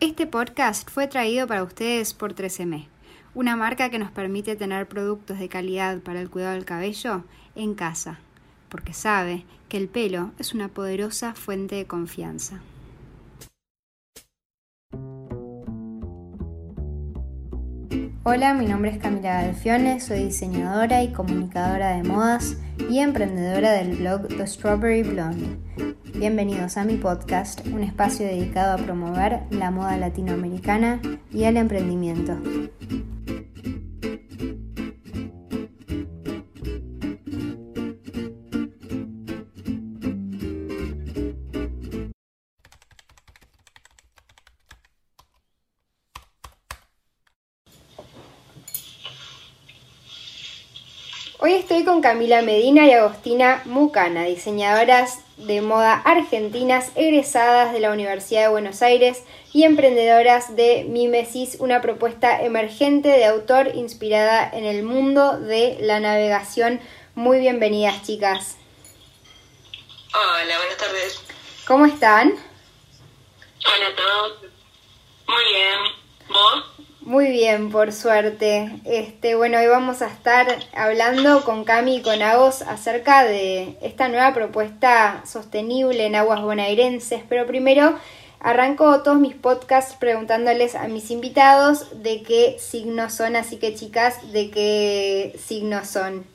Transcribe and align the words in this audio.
Este 0.00 0.28
podcast 0.28 0.88
fue 0.88 1.08
traído 1.08 1.48
para 1.48 1.64
ustedes 1.64 2.14
por 2.14 2.32
3M, 2.32 2.86
una 3.34 3.56
marca 3.56 3.90
que 3.90 3.98
nos 3.98 4.12
permite 4.12 4.54
tener 4.54 4.86
productos 4.86 5.40
de 5.40 5.48
calidad 5.48 5.98
para 5.98 6.20
el 6.20 6.30
cuidado 6.30 6.54
del 6.54 6.64
cabello 6.64 7.24
en 7.56 7.74
casa, 7.74 8.20
porque 8.68 8.92
sabe 8.92 9.44
que 9.68 9.76
el 9.76 9.88
pelo 9.88 10.30
es 10.38 10.54
una 10.54 10.68
poderosa 10.68 11.34
fuente 11.34 11.74
de 11.74 11.86
confianza. 11.86 12.60
Hola, 18.22 18.54
mi 18.54 18.66
nombre 18.66 18.92
es 18.92 18.98
Camila 18.98 19.42
Galfione, 19.42 19.98
soy 19.98 20.26
diseñadora 20.26 21.02
y 21.02 21.12
comunicadora 21.12 21.96
de 21.96 22.04
modas 22.04 22.56
y 22.88 23.00
emprendedora 23.00 23.72
del 23.72 23.96
blog 23.96 24.28
The 24.28 24.46
Strawberry 24.46 25.02
Blonde. 25.02 25.87
Bienvenidos 26.18 26.76
a 26.76 26.84
mi 26.84 26.96
podcast, 26.96 27.64
un 27.68 27.84
espacio 27.84 28.26
dedicado 28.26 28.74
a 28.74 28.84
promover 28.84 29.42
la 29.50 29.70
moda 29.70 29.96
latinoamericana 29.96 31.00
y 31.32 31.44
el 31.44 31.56
emprendimiento. 31.56 32.36
Hoy 51.40 51.52
estoy 51.52 51.84
con 51.84 52.00
Camila 52.00 52.42
Medina 52.42 52.84
y 52.86 52.90
Agostina 52.90 53.62
Mucana, 53.64 54.24
diseñadoras 54.24 55.20
de 55.36 55.60
moda 55.60 55.94
argentinas 55.94 56.90
egresadas 56.96 57.72
de 57.72 57.78
la 57.78 57.92
Universidad 57.92 58.42
de 58.42 58.48
Buenos 58.48 58.82
Aires 58.82 59.22
y 59.52 59.62
emprendedoras 59.62 60.56
de 60.56 60.84
Mimesis, 60.88 61.58
una 61.60 61.80
propuesta 61.80 62.42
emergente 62.42 63.10
de 63.10 63.24
autor 63.24 63.70
inspirada 63.76 64.50
en 64.52 64.64
el 64.64 64.82
mundo 64.82 65.38
de 65.38 65.78
la 65.80 66.00
navegación. 66.00 66.80
Muy 67.14 67.38
bienvenidas, 67.38 68.02
chicas. 68.02 68.56
Hola, 70.12 70.58
buenas 70.58 70.76
tardes. 70.76 71.22
¿Cómo 71.68 71.86
están? 71.86 72.32
Hola 73.64 73.86
a 73.86 73.94
todos. 73.94 74.38
Muy 75.28 75.44
bien. 75.54 75.78
¿Vos? 76.30 76.87
Muy 77.08 77.30
bien, 77.30 77.70
por 77.70 77.90
suerte. 77.94 78.70
Este, 78.84 79.34
bueno, 79.34 79.56
hoy 79.56 79.66
vamos 79.66 80.02
a 80.02 80.08
estar 80.08 80.46
hablando 80.74 81.42
con 81.42 81.64
Cami 81.64 81.96
y 81.96 82.02
con 82.02 82.20
Agos 82.20 82.60
acerca 82.60 83.24
de 83.24 83.78
esta 83.80 84.08
nueva 84.08 84.34
propuesta 84.34 85.22
sostenible 85.26 86.04
en 86.04 86.16
aguas 86.16 86.42
bonaerenses, 86.42 87.22
pero 87.26 87.46
primero 87.46 87.98
arranco 88.40 89.02
todos 89.02 89.16
mis 89.16 89.34
podcasts 89.34 89.96
preguntándoles 89.98 90.74
a 90.74 90.86
mis 90.88 91.10
invitados 91.10 92.02
de 92.02 92.22
qué 92.22 92.58
signos 92.58 93.14
son, 93.14 93.36
así 93.36 93.56
que 93.56 93.74
chicas, 93.74 94.30
de 94.30 94.50
qué 94.50 95.34
signos 95.42 95.88
son. 95.88 96.26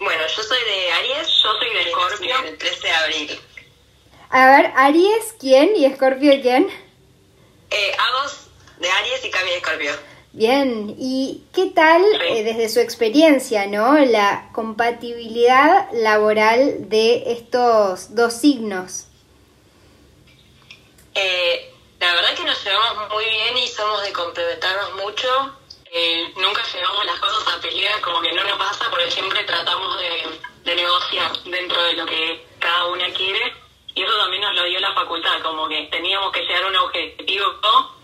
Bueno, 0.00 0.22
yo 0.26 0.42
soy 0.42 0.58
de 0.58 0.90
Aries, 0.90 1.28
yo 1.28 1.52
soy 1.56 1.70
de 1.72 1.82
Escorpio, 1.82 2.34
el 2.48 2.58
13 2.58 2.82
de 2.82 2.90
abril. 2.90 3.40
A 4.30 4.46
ver, 4.48 4.72
Aries, 4.74 5.36
¿quién? 5.38 5.70
¿Y 5.76 5.84
Escorpio 5.84 6.32
quién? 6.42 6.68
Eh, 7.70 7.92
Agos 7.96 8.41
de 8.82 8.90
Aries 8.90 9.24
y 9.24 9.30
Cami 9.30 9.50
de 9.50 9.56
Escorpio. 9.56 9.92
Bien, 10.32 10.94
¿y 10.98 11.44
qué 11.54 11.66
tal 11.66 12.02
eh, 12.22 12.42
desde 12.42 12.68
su 12.68 12.80
experiencia, 12.80 13.66
no? 13.66 13.98
La 13.98 14.50
compatibilidad 14.52 15.88
laboral 15.92 16.88
de 16.88 17.32
estos 17.32 18.14
dos 18.14 18.32
signos. 18.32 19.06
Eh, 21.14 21.72
la 22.00 22.14
verdad 22.14 22.34
que 22.34 22.44
nos 22.44 22.64
llevamos 22.64 23.10
muy 23.10 23.24
bien 23.24 23.58
y 23.58 23.68
somos 23.68 24.02
de 24.02 24.12
complementarnos 24.12 24.94
mucho. 25.04 25.28
Eh, 25.92 26.32
nunca 26.36 26.62
llevamos 26.74 27.04
las 27.04 27.20
cosas 27.20 27.54
a 27.54 27.60
pelear, 27.60 28.00
como 28.00 28.22
que 28.22 28.32
no 28.32 28.42
nos 28.42 28.58
pasa, 28.58 28.86
porque 28.90 29.10
siempre 29.10 29.44
tratamos 29.44 29.98
de, 29.98 30.40
de 30.64 30.74
negociar 30.74 31.30
dentro 31.44 31.82
de 31.84 31.92
lo 31.92 32.06
que 32.06 32.44
cada 32.58 32.86
una 32.86 33.12
quiere. 33.12 33.52
Y 33.94 34.02
eso 34.02 34.16
también 34.16 34.40
nos 34.40 34.54
lo 34.54 34.64
dio 34.64 34.80
la 34.80 34.94
facultad, 34.94 35.42
como 35.42 35.68
que 35.68 35.88
teníamos 35.92 36.32
que 36.32 36.40
llegar 36.40 36.64
a 36.64 36.68
un 36.68 36.76
objetivo 36.76 37.46
¿no? 37.62 38.01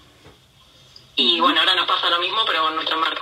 Y 1.19 1.41
bueno, 1.41 1.59
ahora 1.59 1.75
nos 1.75 1.89
pasa 1.89 2.09
lo 2.11 2.21
mismo, 2.21 2.39
pero 2.47 2.63
con 2.63 2.77
nuestra 2.77 2.97
marca. 2.97 3.21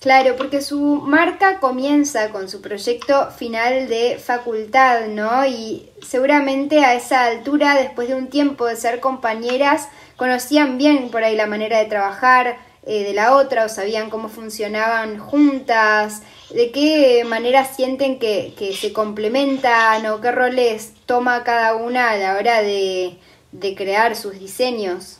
Claro, 0.00 0.34
porque 0.36 0.62
su 0.62 0.78
marca 0.78 1.60
comienza 1.60 2.30
con 2.30 2.48
su 2.48 2.62
proyecto 2.62 3.30
final 3.32 3.86
de 3.88 4.18
facultad, 4.18 5.08
¿no? 5.08 5.44
Y 5.44 5.90
seguramente 6.00 6.86
a 6.86 6.94
esa 6.94 7.26
altura, 7.26 7.74
después 7.74 8.08
de 8.08 8.14
un 8.14 8.28
tiempo 8.28 8.64
de 8.64 8.76
ser 8.76 9.00
compañeras, 9.00 9.88
conocían 10.16 10.78
bien 10.78 11.10
por 11.10 11.22
ahí 11.22 11.36
la 11.36 11.46
manera 11.46 11.78
de 11.78 11.84
trabajar 11.84 12.56
eh, 12.86 13.02
de 13.02 13.12
la 13.12 13.36
otra 13.36 13.66
o 13.66 13.68
sabían 13.68 14.08
cómo 14.08 14.30
funcionaban 14.30 15.18
juntas, 15.18 16.22
de 16.48 16.70
qué 16.70 17.24
manera 17.26 17.66
sienten 17.66 18.18
que, 18.18 18.54
que 18.56 18.74
se 18.74 18.94
complementan 18.94 20.06
o 20.06 20.22
qué 20.22 20.32
roles 20.32 20.94
toma 21.04 21.44
cada 21.44 21.74
una 21.74 22.12
a 22.12 22.16
la 22.16 22.36
hora 22.36 22.62
de, 22.62 23.18
de 23.52 23.74
crear 23.74 24.16
sus 24.16 24.38
diseños. 24.38 25.18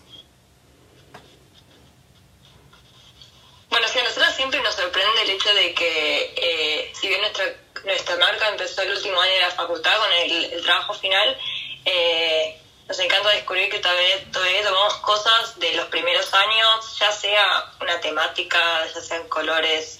Bueno, 3.70 3.86
sí, 3.92 3.98
a 3.98 4.02
nosotros 4.02 4.27
siempre 4.38 4.62
nos 4.62 4.76
sorprende 4.76 5.22
el 5.22 5.30
hecho 5.30 5.52
de 5.52 5.74
que, 5.74 6.32
eh, 6.36 6.92
si 6.94 7.08
bien 7.08 7.20
nuestra, 7.20 7.44
nuestra 7.84 8.16
marca 8.18 8.48
empezó 8.48 8.82
el 8.82 8.92
último 8.92 9.20
año 9.20 9.32
de 9.32 9.40
la 9.40 9.50
facultad 9.50 9.98
con 9.98 10.12
el, 10.12 10.62
trabajo 10.62 10.94
final, 10.94 11.36
eh, 11.84 12.56
nos 12.86 13.00
encanta 13.00 13.30
descubrir 13.30 13.68
que 13.68 13.80
todavía, 13.80 14.30
todavía 14.32 14.62
tomamos 14.62 14.94
cosas 14.98 15.58
de 15.58 15.72
los 15.72 15.86
primeros 15.86 16.32
años, 16.32 16.98
ya 17.00 17.10
sea 17.10 17.72
una 17.80 18.00
temática, 18.00 18.86
ya 18.94 19.00
sean 19.00 19.28
colores, 19.28 19.98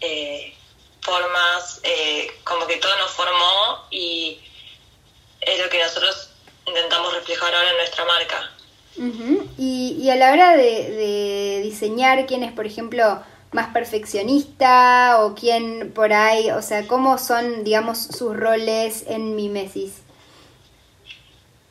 eh, 0.00 0.54
formas, 1.00 1.80
como 2.44 2.66
que 2.66 2.76
todo 2.76 2.94
nos 2.98 3.12
formó 3.12 3.86
y 3.90 4.38
es 5.40 5.58
lo 5.58 5.70
que 5.70 5.82
nosotros 5.82 6.28
intentamos 6.66 7.14
reflejar 7.14 7.54
ahora 7.54 7.70
en 7.70 7.76
nuestra 7.78 8.04
marca. 8.04 8.50
Y, 9.56 10.10
a 10.10 10.16
la 10.16 10.32
hora 10.32 10.56
de, 10.58 11.60
diseñar, 11.62 12.26
¿quién 12.26 12.42
es, 12.42 12.52
por 12.52 12.66
ejemplo, 12.66 13.22
más 13.52 13.72
perfeccionista 13.72 15.18
o 15.20 15.34
quién 15.34 15.92
por 15.92 16.12
ahí, 16.12 16.50
o 16.50 16.62
sea, 16.62 16.86
cómo 16.86 17.18
son, 17.18 17.64
digamos, 17.64 17.98
sus 17.98 18.36
roles 18.36 19.04
en 19.08 19.34
Mimesis? 19.36 20.02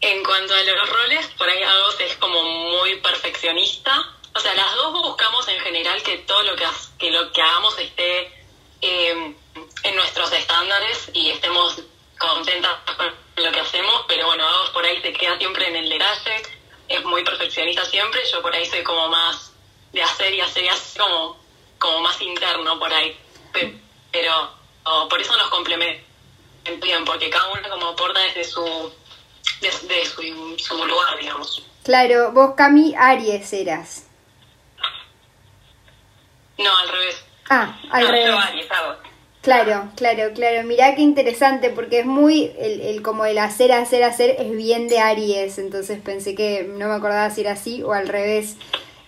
En 0.01 0.23
cuanto 0.23 0.53
a 0.53 0.63
los 0.63 0.89
roles, 0.89 1.27
por 1.37 1.49
ahí 1.49 1.61
Agos 1.61 1.99
es 1.99 2.15
como 2.17 2.41
muy 2.43 2.95
perfeccionista. 3.01 3.91
O 4.33 4.39
sea, 4.39 4.53
las 4.53 4.75
dos 4.75 4.93
buscamos 5.01 5.47
en 5.47 5.59
general 5.59 6.01
que 6.03 6.19
todo 6.19 6.43
lo 6.43 6.55
que, 6.55 6.65
que, 6.97 7.11
lo 7.11 7.31
que 7.31 7.41
hagamos 7.41 7.77
esté 7.79 8.31
eh, 8.81 9.35
en 9.83 9.95
nuestros 9.95 10.31
estándares 10.31 11.09
y 11.13 11.31
estemos 11.31 11.81
contentas 12.17 12.71
con 12.95 13.13
lo 13.43 13.51
que 13.51 13.59
hacemos, 13.59 14.05
pero 14.07 14.27
bueno, 14.27 14.47
Agos 14.47 14.69
por 14.69 14.85
ahí 14.85 15.01
se 15.01 15.11
queda 15.13 15.37
siempre 15.37 15.67
en 15.67 15.75
el 15.77 15.89
detalle 15.89 16.59
es 16.89 17.05
muy 17.05 17.23
perfeccionista 17.23 17.85
siempre, 17.85 18.21
yo 18.31 18.41
por 18.41 18.53
ahí 18.53 18.65
soy 18.65 18.83
como 18.83 19.07
más 19.07 19.53
de 19.93 20.01
hacer 20.01 20.33
y 20.33 20.41
hacer 20.41 20.63
y 20.63 20.67
hacer, 20.67 21.01
como, 21.01 21.39
como 21.79 22.01
más 22.01 22.21
interno 22.21 22.77
por 22.77 22.93
ahí. 22.93 23.17
Pero, 24.11 24.51
por 25.09 25.19
eso 25.19 25.35
nos 25.37 25.49
complementan 25.49 26.05
porque 27.05 27.29
cada 27.29 27.51
uno 27.51 27.69
como 27.69 27.87
aporta 27.87 28.19
desde 28.21 28.43
su, 28.43 28.91
desde 29.61 30.05
su, 30.05 30.55
su 30.57 30.85
lugar, 30.85 31.17
digamos. 31.19 31.65
Claro, 31.83 32.31
vos 32.31 32.53
Cami 32.55 32.93
Aries 32.95 33.51
eras. 33.53 34.07
No, 36.57 36.75
al 36.75 36.89
revés. 36.89 37.23
Ah, 37.49 37.79
al 37.89 38.07
revés. 38.07 38.35
Aries, 38.35 38.67
Claro, 39.41 39.89
claro, 39.95 40.33
claro. 40.35 40.67
Mirá 40.67 40.95
qué 40.95 41.01
interesante 41.01 41.69
porque 41.69 42.01
es 42.01 42.05
muy, 42.05 42.51
el, 42.59 42.81
el, 42.81 43.01
como 43.01 43.23
el 43.25 43.37
hacer, 43.37 43.71
hacer, 43.71 44.03
hacer 44.03 44.35
es 44.37 44.51
bien 44.51 44.89
de 44.89 44.99
Aries, 44.99 45.57
entonces 45.57 46.01
pensé 46.01 46.35
que 46.35 46.63
no 46.63 46.89
me 46.89 46.95
acordaba 46.95 47.29
si 47.29 47.41
era 47.41 47.53
así 47.53 47.81
o 47.81 47.93
al 47.93 48.09
revés. 48.09 48.57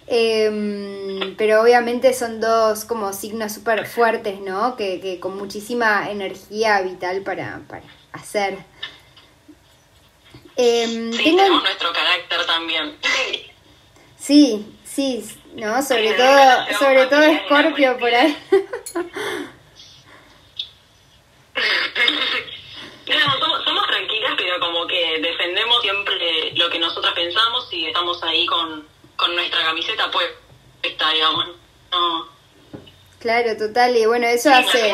Em, 0.08 1.36
pero 1.38 1.62
obviamente 1.62 2.14
son 2.14 2.42
dos 2.42 2.86
como 2.86 3.14
signos 3.14 3.54
súper 3.54 3.88
fuertes, 3.88 4.40
¿no? 4.40 4.76
Que, 4.76 5.00
que, 5.00 5.20
con 5.20 5.38
muchísima 5.38 6.10
energía 6.10 6.82
vital 6.82 7.22
para, 7.22 7.62
para 7.68 7.84
hacer. 8.12 8.58
Eh, 10.58 11.12
sí, 11.14 11.24
tenemos 11.24 11.64
nuestro 11.64 11.94
carácter 11.94 12.46
también. 12.46 12.98
Sí, 14.18 14.78
sí, 14.84 15.26
¿no? 15.56 15.82
Sobre 15.82 16.14
todo, 16.14 16.66
sobre 16.78 17.06
todo 17.08 17.22
Scorpio 17.46 17.98
por 17.98 18.14
ahí. 18.14 18.38
camiseta 29.72 30.12
pues 30.12 30.28
está, 30.84 31.12
digamos. 31.12 31.48
No. 31.92 32.30
Claro, 33.20 33.56
total, 33.58 33.96
y 33.96 34.06
bueno, 34.06 34.28
eso 34.28 34.54
hace... 34.54 34.92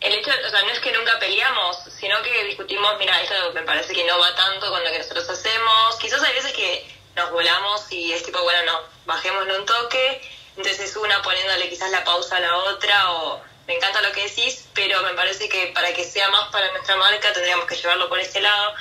el 0.00 0.12
hecho, 0.12 0.30
o 0.30 0.50
sea, 0.50 0.62
no 0.62 0.70
es 0.70 0.80
que 0.80 0.92
nunca 0.92 1.18
peleamos, 1.18 1.76
sino 1.98 2.22
que 2.22 2.44
discutimos, 2.44 2.92
mira, 2.98 3.20
esto 3.20 3.34
me 3.54 3.62
parece 3.62 3.92
que 3.92 4.04
no 4.04 4.18
va 4.18 4.34
tanto 4.34 4.70
con 4.70 4.82
lo 4.84 4.90
que 4.90 4.98
nosotros 4.98 5.28
hacemos. 5.28 5.96
Quizás 6.00 6.22
hay 6.22 6.34
veces 6.34 6.52
que 6.52 6.86
nos 7.16 7.30
volamos 7.30 7.90
y 7.90 8.12
es 8.12 8.22
tipo, 8.22 8.40
bueno, 8.42 8.72
no, 8.72 8.80
bajémosle 9.06 9.58
un 9.58 9.66
toque. 9.66 10.20
Entonces 10.56 10.96
una 10.96 11.20
poniéndole 11.22 11.68
quizás 11.68 11.90
la 11.90 12.04
pausa 12.04 12.36
a 12.36 12.40
la 12.40 12.56
otra 12.56 13.10
o 13.12 13.42
me 13.66 13.74
encanta 13.74 14.00
lo 14.02 14.12
que 14.12 14.28
decís, 14.28 14.68
pero 14.72 15.02
me 15.02 15.14
parece 15.14 15.48
que 15.48 15.72
para 15.74 15.92
que 15.92 16.04
sea 16.04 16.28
más 16.30 16.50
para 16.50 16.70
nuestra 16.70 16.96
marca 16.96 17.32
tendríamos 17.32 17.66
que 17.66 17.74
llevarlo 17.74 18.08
por 18.08 18.20
ese 18.20 18.40
lado. 18.40 18.74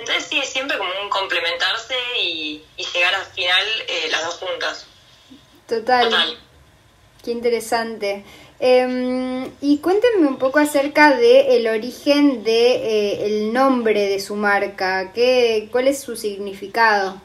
Entonces 0.00 0.26
sí, 0.26 0.38
es 0.38 0.48
siempre 0.48 0.78
como 0.78 0.90
un 1.02 1.10
complementarse 1.10 1.94
y, 2.18 2.62
llegar 2.94 3.14
al 3.14 3.26
final 3.26 3.66
eh, 3.86 4.08
las 4.10 4.24
dos 4.24 4.34
juntas. 4.36 4.86
Total. 5.68 6.38
Qué 7.22 7.30
interesante. 7.30 8.24
Em, 8.58 9.52
y 9.60 9.78
cuéntenme 9.78 10.26
un 10.26 10.38
poco 10.38 10.58
acerca 10.58 11.14
del 11.16 11.46
el 11.46 11.66
origen 11.68 12.42
de 12.44 12.72
eh, 12.72 13.26
el 13.26 13.52
nombre 13.52 14.06
de 14.08 14.20
su 14.20 14.36
marca. 14.36 15.12
¿Qué, 15.12 15.68
¿Cuál 15.70 15.88
es 15.88 16.02
su 16.02 16.16
significado? 16.16 17.20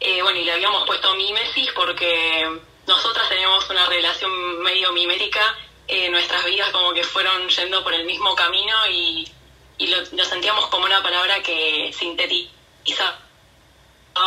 Eh, 0.00 0.20
bueno, 0.22 0.38
y 0.38 0.44
le 0.44 0.52
habíamos 0.52 0.84
puesto 0.84 1.14
Mimesis 1.14 1.70
porque 1.74 2.44
nosotras 2.86 3.28
tenemos 3.28 3.70
una 3.70 3.86
relación 3.86 4.62
medio 4.62 4.92
mimética. 4.92 5.40
Eh, 5.86 6.08
nuestras 6.10 6.44
vidas 6.44 6.70
como 6.70 6.92
que 6.92 7.04
fueron 7.04 7.48
yendo 7.48 7.84
por 7.84 7.94
el 7.94 8.04
mismo 8.04 8.34
camino 8.34 8.74
y, 8.90 9.30
lo, 9.78 10.24
sentíamos 10.24 10.66
como 10.68 10.86
una 10.86 11.02
palabra 11.02 11.42
que 11.42 11.92
sintetiza 11.92 13.18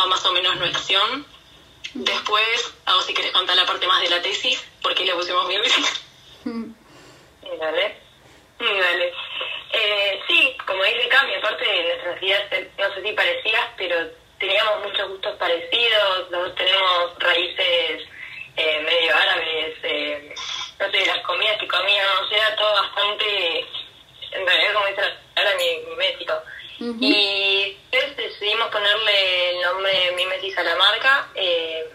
más 0.08 0.24
o 0.26 0.32
menos 0.32 0.56
nuestra 0.56 0.80
acción. 0.80 1.26
Después, 1.94 2.74
a 2.84 3.00
si 3.02 3.14
querés 3.14 3.32
contar 3.32 3.56
la 3.56 3.66
parte 3.66 3.86
más 3.86 4.02
de 4.02 4.10
la 4.10 4.20
tesis, 4.20 4.62
¿por 4.82 4.94
qué 4.94 5.04
le 5.04 5.14
pusimos 5.14 5.46
Mimesis? 5.46 6.04
Dale. 6.44 7.96
Dale. 8.58 9.14
Eh, 9.72 10.20
sí, 10.26 10.56
como 10.66 10.82
dice 10.84 11.08
Cami, 11.08 11.34
aparte 11.34 11.64
de 11.64 11.84
nuestras 11.84 12.20
vidas, 12.20 12.42
no 12.78 12.94
sé 12.94 13.02
si 13.02 13.12
parecías, 13.12 13.66
pero 13.76 13.96
teníamos 14.38 14.84
muchos 14.84 15.08
gustos 15.08 15.36
parecidos, 15.36 16.30
los 16.30 16.54
tenemos 16.54 17.18
raíces 17.18 18.08
eh, 18.56 18.80
medio 18.80 19.14
árabes, 19.14 19.76
eh, 19.82 20.34
no 20.80 20.90
sé, 20.90 21.06
las 21.06 21.18
comidas 21.20 21.58
que 21.58 21.68
comíamos, 21.68 22.32
era 22.32 22.56
todo 22.56 22.72
bastante, 22.72 23.66
en 24.32 24.46
realidad 24.46 24.72
como 24.74 24.86
dice 24.86 25.02
ahora 25.36 25.54
Y 26.80 27.76
entonces 27.90 28.16
decidimos 28.16 28.70
ponerle 28.70 29.50
el 29.50 29.62
nombre 29.62 30.12
Mimesis 30.16 30.56
a 30.58 30.62
la 30.62 30.76
marca, 30.76 31.28
eh, 31.34 31.90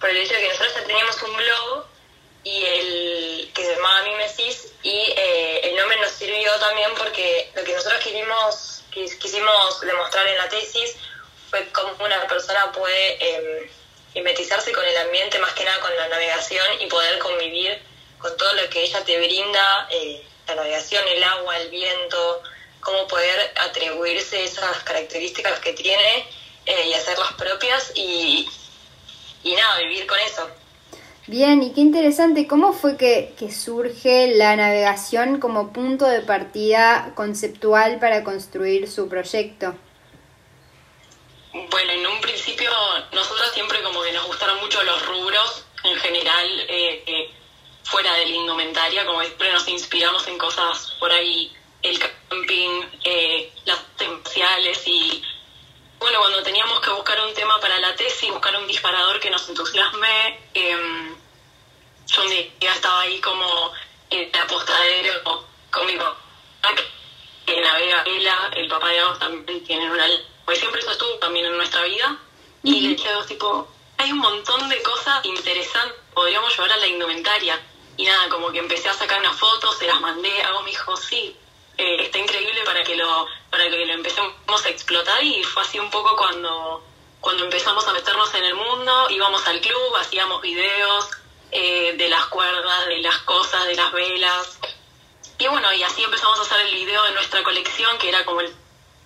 por 0.00 0.08
el 0.08 0.16
hecho 0.16 0.34
de 0.34 0.40
que 0.40 0.48
nosotros 0.48 0.74
ya 0.74 0.84
teníamos 0.84 1.22
un 1.22 1.36
blog 1.36 1.86
y 2.44 2.64
el 2.64 3.50
que 3.54 3.64
se 3.64 3.74
llamaba 3.74 4.02
Mimesis 4.02 4.72
y 4.82 5.12
eh, 5.16 5.60
el 5.64 5.76
nombre 5.76 6.00
nos 6.00 6.12
sirvió 6.12 6.54
también 6.58 6.90
porque 6.96 7.50
lo 7.54 7.64
que 7.64 7.74
nosotros 7.74 8.02
quisimos, 8.02 8.82
quisimos 8.90 9.80
demostrar 9.80 10.26
en 10.26 10.38
la 10.38 10.48
tesis 10.48 10.96
fue 11.50 11.68
cómo 11.72 12.04
una 12.04 12.26
persona 12.26 12.72
puede 12.72 13.18
eh, 13.20 13.70
con 14.74 14.84
el 14.84 14.96
ambiente, 14.96 15.38
más 15.38 15.52
que 15.52 15.64
nada 15.64 15.80
con 15.80 15.94
la 15.96 16.08
navegación 16.08 16.80
y 16.80 16.86
poder 16.86 17.18
convivir 17.18 17.80
con 18.18 18.36
todo 18.36 18.52
lo 18.54 18.68
que 18.68 18.82
ella 18.82 19.04
te 19.04 19.18
brinda, 19.18 19.88
eh, 19.90 20.24
la 20.46 20.56
navegación, 20.56 21.06
el 21.08 21.22
agua, 21.22 21.58
el 21.58 21.68
viento, 21.68 22.42
cómo 22.88 23.06
poder 23.06 23.52
atribuirse 23.68 24.44
esas 24.44 24.82
características 24.82 25.60
que 25.60 25.74
tiene 25.74 26.26
eh, 26.64 26.88
y 26.88 26.94
hacerlas 26.94 27.34
propias 27.34 27.92
y, 27.94 28.48
y 29.44 29.54
nada, 29.54 29.78
vivir 29.80 30.06
con 30.06 30.18
eso. 30.20 30.48
Bien, 31.26 31.62
y 31.62 31.74
qué 31.74 31.82
interesante, 31.82 32.46
¿cómo 32.46 32.72
fue 32.72 32.96
que, 32.96 33.34
que, 33.38 33.52
surge 33.52 34.34
la 34.34 34.56
navegación 34.56 35.38
como 35.38 35.74
punto 35.74 36.06
de 36.06 36.22
partida 36.22 37.12
conceptual 37.14 37.98
para 37.98 38.24
construir 38.24 38.90
su 38.90 39.10
proyecto? 39.10 39.76
Bueno, 41.52 41.92
en 41.92 42.06
un 42.06 42.20
principio 42.22 42.70
nosotros 43.12 43.50
siempre 43.52 43.82
como 43.82 44.02
que 44.02 44.12
nos 44.12 44.26
gustaron 44.26 44.58
mucho 44.60 44.82
los 44.84 45.06
rubros 45.06 45.66
en 45.84 45.96
general, 45.98 46.46
eh, 46.68 47.02
eh, 47.06 47.30
fuera 47.82 48.14
de 48.14 48.24
la 48.24 48.34
indumentaria, 48.34 49.04
como 49.04 49.20
siempre 49.20 49.52
nos 49.52 49.68
inspiramos 49.68 50.26
en 50.26 50.38
cosas 50.38 50.94
por 50.98 51.12
ahí, 51.12 51.52
el 51.82 51.98
camping, 51.98 52.82
eh, 53.04 53.52
las 53.64 53.78
potenciales 53.78 54.86
y 54.86 55.22
bueno, 55.98 56.20
cuando 56.20 56.42
teníamos 56.42 56.80
que 56.80 56.90
buscar 56.90 57.20
un 57.20 57.34
tema 57.34 57.58
para 57.60 57.78
la 57.80 57.94
tesis, 57.96 58.30
buscar 58.30 58.56
un 58.56 58.68
disparador 58.68 59.18
que 59.18 59.30
nos 59.30 59.48
entusiasme, 59.48 60.38
eh, 60.54 60.76
yo 62.06 62.22
un 62.22 62.28
día 62.28 62.72
estaba 62.72 63.00
ahí 63.00 63.20
como 63.20 63.72
en 64.10 64.30
el 64.32 64.40
apostadero 64.40 65.44
con 65.70 65.86
mi 65.86 65.96
papá, 65.96 66.16
que 67.44 67.60
navega 67.60 68.04
vela, 68.04 68.50
el 68.54 68.68
papá 68.68 68.88
de 68.88 69.00
ambos 69.00 69.18
también 69.18 69.64
tienen 69.64 69.90
una 69.90 70.06
pues 70.44 70.60
siempre 70.60 70.80
eso 70.80 70.92
estuvo 70.92 71.12
también 71.18 71.44
en 71.44 71.56
nuestra 71.58 71.82
vida. 71.82 72.16
Y 72.62 72.80
le 72.80 72.88
dije 72.90 73.10
tipo, 73.26 73.68
hay 73.98 74.12
un 74.12 74.18
montón 74.18 74.66
de 74.70 74.80
cosas 74.80 75.22
interesantes, 75.26 75.98
podríamos 76.14 76.50
llevar 76.56 76.72
a 76.72 76.76
la 76.78 76.86
indumentaria. 76.86 77.60
Y 77.98 78.04
nada, 78.04 78.30
como 78.30 78.50
que 78.50 78.58
empecé 78.58 78.88
a 78.88 78.94
sacar 78.94 79.20
unas 79.20 79.36
fotos, 79.36 79.76
se 79.76 79.86
las 79.86 80.00
mandé, 80.00 80.42
hago 80.42 80.62
mi 80.62 80.70
dijo, 80.70 80.96
sí, 80.96 81.36
eh, 81.78 82.02
está 82.02 82.18
increíble 82.18 82.62
para 82.64 82.82
que 82.84 82.96
lo 82.96 83.26
para 83.50 83.70
que 83.70 83.86
lo 83.86 83.92
empecemos 83.94 84.66
a 84.66 84.68
explotar 84.68 85.22
y 85.22 85.42
fue 85.44 85.62
así 85.62 85.78
un 85.78 85.90
poco 85.90 86.16
cuando 86.16 86.84
cuando 87.20 87.44
empezamos 87.44 87.86
a 87.86 87.92
meternos 87.92 88.32
en 88.34 88.44
el 88.44 88.54
mundo, 88.54 89.06
íbamos 89.10 89.46
al 89.46 89.60
club, 89.60 89.96
hacíamos 89.96 90.40
videos 90.40 91.10
eh, 91.50 91.94
de 91.96 92.08
las 92.08 92.26
cuerdas, 92.26 92.86
de 92.86 92.98
las 92.98 93.18
cosas, 93.18 93.66
de 93.66 93.74
las 93.74 93.92
velas. 93.92 94.58
Y 95.38 95.46
bueno, 95.48 95.72
y 95.72 95.82
así 95.82 96.02
empezamos 96.02 96.38
a 96.38 96.42
hacer 96.42 96.60
el 96.60 96.74
video 96.74 97.02
de 97.04 97.12
nuestra 97.12 97.42
colección, 97.42 97.98
que 97.98 98.08
era 98.08 98.24
como 98.24 98.40
el 98.40 98.54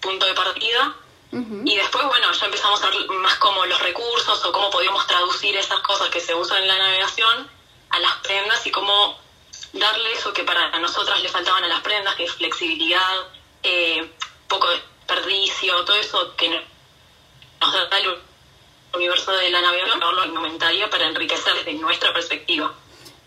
punto 0.00 0.26
de 0.26 0.34
partida. 0.34 0.96
Y 1.64 1.76
después, 1.76 2.04
bueno, 2.04 2.30
ya 2.30 2.44
empezamos 2.44 2.82
a 2.82 2.90
ver 2.90 3.08
más 3.08 3.36
como 3.36 3.64
los 3.64 3.80
recursos 3.80 4.44
o 4.44 4.52
cómo 4.52 4.68
podíamos 4.68 5.06
traducir 5.06 5.56
esas 5.56 5.80
cosas 5.80 6.10
que 6.10 6.20
se 6.20 6.34
usan 6.34 6.60
en 6.60 6.68
la 6.68 6.76
navegación 6.76 7.50
a 7.88 7.98
las 8.00 8.16
prendas 8.16 8.66
y 8.66 8.70
cómo 8.70 9.18
darle 9.72 10.12
eso 10.12 10.32
que 10.32 10.44
para 10.44 10.78
nosotras 10.78 11.22
le 11.22 11.28
faltaban 11.28 11.64
a 11.64 11.68
las 11.68 11.80
prendas, 11.80 12.14
que 12.14 12.24
es 12.24 12.32
flexibilidad, 12.32 13.26
eh, 13.62 14.10
poco 14.48 14.68
desperdicio, 14.70 15.84
todo 15.84 15.96
eso 15.96 16.34
que 16.36 16.48
nos 16.48 17.72
da 17.72 17.98
el 17.98 18.18
universo 18.94 19.32
de 19.32 19.50
la 19.50 19.60
navegación, 19.60 20.02
argumentario 20.02 20.90
para 20.90 21.08
enriquecer 21.08 21.54
desde 21.54 21.72
nuestra 21.74 22.12
perspectiva. 22.12 22.72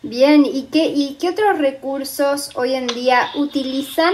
Bien, 0.02 0.46
¿y 0.46 0.68
qué, 0.72 0.86
¿y 0.86 1.18
qué 1.20 1.30
otros 1.30 1.58
recursos 1.58 2.52
hoy 2.54 2.76
en 2.76 2.86
día 2.86 3.32
utilizan 3.36 4.14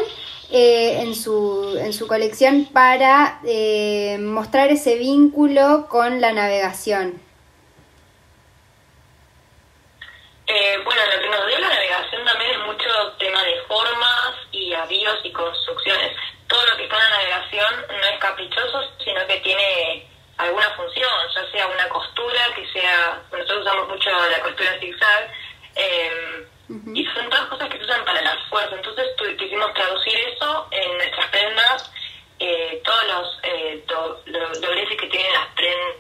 eh, 0.49 1.01
en, 1.01 1.15
su, 1.15 1.77
en 1.77 1.91
su 1.91 2.07
colección 2.07 2.65
para 2.71 3.41
eh, 3.43 4.17
mostrar 4.21 4.69
ese 4.69 4.95
vínculo 4.95 5.88
con 5.89 6.21
la 6.21 6.31
navegación? 6.31 7.21
Eh, 10.53 10.77
bueno, 10.84 11.01
lo 11.05 11.22
que 11.22 11.29
nos 11.29 11.48
dio 11.48 11.60
la 11.60 11.70
navegación 11.70 12.25
también 12.25 12.51
es 12.51 12.60
mucho 12.60 13.13
tema 13.17 13.41
de 13.41 13.62
formas 13.70 14.34
y 14.51 14.74
avíos 14.74 15.17
y 15.24 15.31
construcciones. 15.31 16.12
Todo 16.48 16.65
lo 16.65 16.75
que 16.75 16.84
está 16.84 16.98
en 16.98 17.03
la 17.03 17.17
navegación 17.17 17.86
no 17.88 18.03
es 18.03 18.20
caprichoso, 18.20 18.91
sino 19.01 19.25
que 19.27 19.38
tiene 19.38 20.05
alguna 20.38 20.70
función, 20.72 21.10
ya 21.34 21.50
sea 21.51 21.67
una 21.67 21.88
costura, 21.88 22.53
que 22.53 22.67
sea, 22.74 23.22
nosotros 23.31 23.62
usamos 23.62 23.88
mucho 23.88 24.10
la 24.10 24.41
costura 24.41 24.77
zigzag, 24.81 25.34
eh, 25.75 26.48
y 26.96 27.05
son 27.05 27.29
todas 27.29 27.46
cosas 27.46 27.70
que 27.70 27.77
se 27.77 27.86
usan 27.86 28.03
para 28.03 28.22
la 28.22 28.38
fuerza. 28.50 28.75
Entonces 28.75 29.08
quisimos 29.39 29.74
traducir 29.74 30.20
eso 30.20 30.67
en 30.72 30.98
nuestras 30.98 31.29
prendas, 31.29 31.91
eh, 32.39 32.81
todos 32.84 33.08
los 33.08 33.39
eh, 33.43 33.86
dobleces 34.60 34.98
que 35.00 35.08
tienen 35.08 35.31
las 35.31 35.48
prendas, 35.55 35.96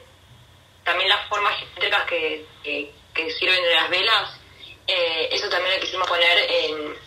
también 0.83 1.07
las 1.07 1.25
formas 1.29 1.55
geométricas 1.55 2.03
que, 2.03 2.45
que, 2.63 3.31
sirven 3.31 3.63
de 3.63 3.75
las 3.75 3.89
velas, 3.89 4.40
eh, 4.91 5.29
eso 5.31 5.49
también 5.49 5.75
lo 5.75 5.81
quisimos 5.81 6.07
poner 6.07 6.37
en, 6.37 6.97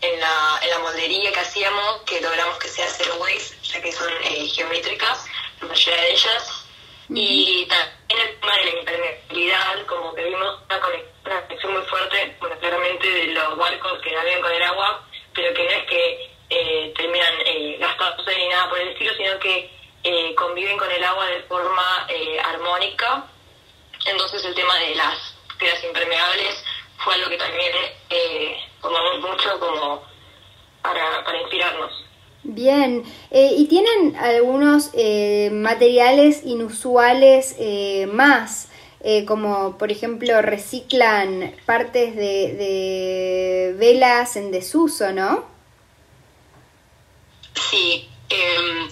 en, 0.00 0.20
la, 0.20 0.58
en 0.62 0.70
la 0.70 0.78
moldería 0.80 1.32
que 1.32 1.40
hacíamos, 1.40 2.02
que 2.02 2.20
logramos 2.20 2.58
que 2.58 2.68
sea 2.68 2.88
zero 2.88 3.14
waste, 3.16 3.56
ya 3.62 3.80
que 3.80 3.92
son 3.92 4.12
eh, 4.24 4.46
geométricas, 4.48 5.26
la 5.60 5.68
mayoría 5.68 6.02
de 6.02 6.10
ellas. 6.10 6.64
Y 7.10 7.66
también 7.66 7.96
el 8.08 8.40
tema 8.40 8.56
de 8.56 8.64
la 8.64 8.78
impermeabilidad, 8.80 9.86
como 9.86 10.14
que 10.14 10.24
vimos 10.24 10.60
una 10.68 10.80
conexión 10.80 11.72
muy 11.72 11.82
fuerte, 11.82 12.36
bueno, 12.40 12.58
claramente 12.58 13.10
de 13.10 13.26
los 13.28 13.56
barcos 13.56 14.00
que 14.02 14.12
navegan 14.12 14.42
con 14.42 14.52
el 14.52 14.62
agua, 14.62 15.08
pero 15.34 15.54
que 15.54 15.64
no 15.64 15.70
es 15.70 15.86
que 15.86 16.30
eh, 16.50 16.92
terminan 16.96 17.34
eh, 17.46 17.76
gastándose 17.78 18.36
ni 18.36 18.48
nada 18.48 18.68
por 18.68 18.78
el 18.78 18.88
estilo, 18.88 19.14
sino 19.16 19.38
que 19.38 19.70
eh, 20.04 20.34
conviven 20.34 20.76
con 20.76 20.90
el 20.90 21.02
agua 21.02 21.26
de 21.26 21.42
forma 21.44 22.06
eh, 22.08 22.40
armónica. 22.40 23.24
Entonces 24.04 24.44
el 24.44 24.54
tema 24.54 24.76
de 24.78 24.94
las 24.94 25.34
piedras 25.58 25.82
impermeables 25.84 26.64
fue 26.98 27.14
algo 27.14 27.30
que 27.30 27.36
también 27.36 27.72
eh, 28.10 28.56
tomamos 28.82 29.20
mucho 29.20 29.58
como 29.58 30.02
para, 30.82 31.24
para 31.24 31.40
inspirarnos. 31.40 31.92
Bien, 32.44 33.04
eh, 33.30 33.50
¿y 33.56 33.66
tienen 33.66 34.16
algunos 34.16 34.90
eh, 34.94 35.50
materiales 35.52 36.44
inusuales 36.44 37.56
eh, 37.58 38.08
más? 38.12 38.68
como 39.26 39.78
por 39.78 39.90
ejemplo 39.90 40.42
reciclan 40.42 41.56
partes 41.64 42.14
de, 42.14 42.52
de, 42.52 43.74
velas 43.78 44.36
en 44.36 44.50
desuso, 44.50 45.12
¿no? 45.12 45.46
Sí, 47.70 48.08
em, 48.28 48.88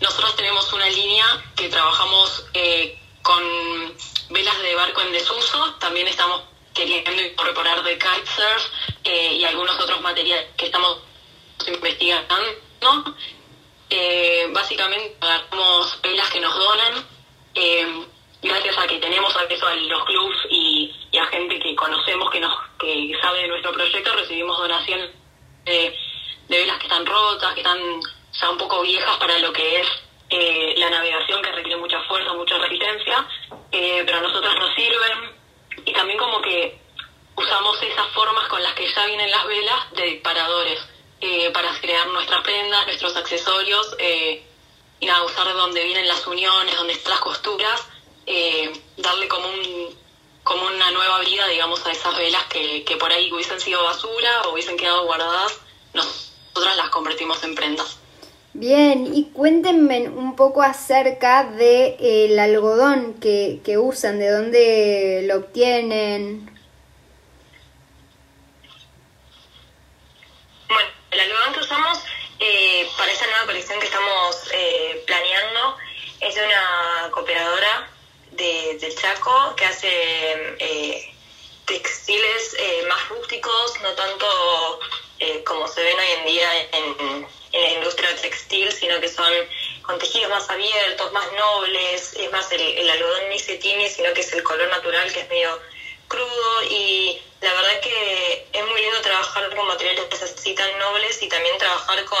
nosotros 0.00 0.36
tenemos 0.36 0.72
una 0.72 0.88
línea 0.88 1.24
que 1.56 1.68
trabajamos 1.68 2.46
eh, 2.54 2.98
con 3.22 3.42
velas 4.30 4.62
de 4.62 4.74
barco 4.74 5.00
en 5.02 5.12
desuso, 5.12 5.74
también 5.80 6.06
estamos 6.08 6.42
queriendo 6.78 7.20
incorporar 7.20 7.82
de 7.82 7.98
kitesurf 7.98 8.64
eh, 9.02 9.34
y 9.34 9.44
algunos 9.44 9.78
otros 9.80 10.00
materiales 10.00 10.46
que 10.56 10.66
estamos 10.66 11.00
investigando. 11.66 13.16
Eh, 13.90 14.46
básicamente 14.52 15.16
agarramos 15.20 16.00
velas 16.02 16.30
que 16.30 16.40
nos 16.40 16.54
donan, 16.54 17.06
eh, 17.54 18.06
gracias 18.42 18.78
a 18.78 18.86
que 18.86 18.98
tenemos 18.98 19.34
acceso 19.34 19.66
a 19.66 19.74
los 19.74 20.04
clubs 20.04 20.36
y, 20.50 20.94
a 21.18 21.24
gente 21.26 21.58
que 21.58 21.74
conocemos 21.74 22.30
que 22.30 22.38
nos 22.38 22.54
que 22.78 23.12
sabe 23.20 23.40
de 23.40 23.48
nuestro 23.48 23.72
proyecto, 23.72 24.14
recibimos 24.14 24.56
donaciones 24.56 25.10
de, 25.64 25.92
velas 26.48 26.78
que 26.78 26.84
están 26.84 27.04
rotas, 27.04 27.54
que 27.54 27.60
están 27.60 27.78
ya 28.40 28.50
un 28.50 28.58
poco 28.58 28.82
viejas 28.82 29.16
para 29.16 29.36
lo 29.40 29.52
que 29.52 29.80
es 29.80 29.88
eh, 30.30 30.74
la 30.76 30.90
navegación 30.90 31.42
que 31.42 31.50
requiere 31.50 31.80
mucha 31.80 32.00
fuerza, 32.02 32.34
mucha 32.34 32.56
resistencia, 32.58 33.26
pero 33.70 34.18
a 34.18 34.20
nosotros 34.20 34.54
nos 34.54 34.74
sirven 34.76 35.37
y 35.84 35.92
también 35.92 36.18
como 36.18 36.40
que 36.42 36.78
usamos 37.36 37.82
esas 37.82 38.08
formas 38.08 38.48
con 38.48 38.62
las 38.62 38.74
que 38.74 38.92
ya 38.92 39.06
vienen 39.06 39.30
las 39.30 39.46
velas 39.46 39.92
de 39.92 40.02
disparadores 40.04 40.80
eh, 41.20 41.50
para 41.52 41.70
crear 41.80 42.06
nuestras 42.08 42.42
prendas, 42.42 42.86
nuestros 42.86 43.16
accesorios 43.16 43.96
eh, 43.98 44.44
y 45.00 45.06
nada, 45.06 45.24
usar 45.24 45.46
de 45.46 45.52
donde 45.52 45.84
vienen 45.84 46.08
las 46.08 46.26
uniones, 46.26 46.76
donde 46.76 46.92
están 46.92 47.10
las 47.10 47.20
costuras, 47.20 47.80
eh, 48.26 48.72
darle 48.96 49.28
como 49.28 49.48
un 49.48 50.08
como 50.44 50.66
una 50.66 50.90
nueva 50.92 51.20
vida, 51.20 51.46
digamos, 51.48 51.84
a 51.84 51.90
esas 51.90 52.16
velas 52.16 52.42
que, 52.44 52.82
que 52.82 52.96
por 52.96 53.12
ahí 53.12 53.30
hubiesen 53.30 53.60
sido 53.60 53.84
basura 53.84 54.42
o 54.44 54.52
hubiesen 54.52 54.78
quedado 54.78 55.04
guardadas, 55.04 55.60
nosotras 55.92 56.74
las 56.74 56.88
convertimos 56.88 57.42
en 57.42 57.54
prendas. 57.54 57.98
Bien, 58.60 59.14
y 59.14 59.30
cuéntenme 59.30 60.08
un 60.08 60.34
poco 60.34 60.62
acerca 60.62 61.44
del 61.44 61.58
de, 61.58 62.26
el 62.26 62.38
algodón 62.40 63.14
que, 63.20 63.60
que 63.64 63.78
usan, 63.78 64.18
de 64.18 64.30
dónde 64.30 65.22
lo 65.26 65.36
obtienen. 65.36 66.50
Bueno, 70.68 70.90
el 71.12 71.20
algodón 71.20 71.54
que 71.54 71.60
usamos 71.60 72.02
eh, 72.40 72.88
para 72.98 73.12
esta 73.12 73.26
nueva 73.26 73.46
colección 73.46 73.78
que 73.78 73.86
estamos 73.86 74.50
eh, 74.52 75.04
planeando 75.06 75.76
es 76.20 76.34
de 76.34 76.44
una 76.44 77.10
cooperadora 77.12 77.88
de, 78.32 78.76
del 78.80 78.92
Chaco 78.96 79.54
que 79.54 79.66
hace 79.66 79.88
eh, 80.58 81.14
textiles 81.64 82.56
más 82.88 83.08
rústicos, 83.08 83.80
no 83.82 83.92
tanto 83.92 84.26
como 85.46 85.68
se 85.68 85.80
ven 85.80 85.96
hoy 85.96 86.10
en 86.18 86.26
día 86.26 86.48
en 86.72 87.37
en 87.52 87.62
la 87.62 87.70
industria 87.70 88.14
textil, 88.16 88.70
sino 88.72 89.00
que 89.00 89.08
son 89.08 89.32
con 89.82 89.98
tejidos 89.98 90.28
más 90.28 90.48
abiertos, 90.50 91.12
más 91.12 91.32
nobles, 91.32 92.12
es 92.14 92.30
más, 92.30 92.50
el, 92.52 92.90
algodón 92.90 93.28
ni 93.30 93.38
se 93.38 93.56
tiene, 93.56 93.88
sino 93.88 94.12
que 94.12 94.20
es 94.20 94.32
el 94.32 94.42
color 94.42 94.68
natural 94.68 95.10
que 95.12 95.20
es 95.20 95.28
medio 95.28 95.58
crudo 96.08 96.62
y 96.70 97.20
la 97.40 97.52
verdad 97.54 97.72
es 97.74 97.80
que 97.80 98.46
es 98.52 98.66
muy 98.66 98.80
lindo 98.80 99.00
trabajar 99.00 99.54
con 99.54 99.66
materiales 99.66 100.22
así 100.22 100.54
tan 100.54 100.78
nobles 100.78 101.22
y 101.22 101.28
también 101.28 101.56
trabajar 101.58 102.04
con, 102.04 102.18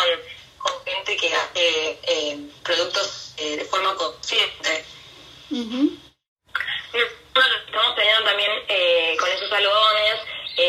gente 0.84 1.16
que 1.16 1.34
hace 1.34 1.98
eh, 2.02 2.38
productos 2.62 3.34
eh, 3.38 3.56
de 3.56 3.64
forma 3.64 3.94
consciente. 3.94 4.84
estamos 6.92 7.96
teniendo 7.96 8.24
también 8.24 8.50
eh, 8.68 9.16
con 9.18 9.28
esos 9.30 9.50
algodones, 9.50 10.20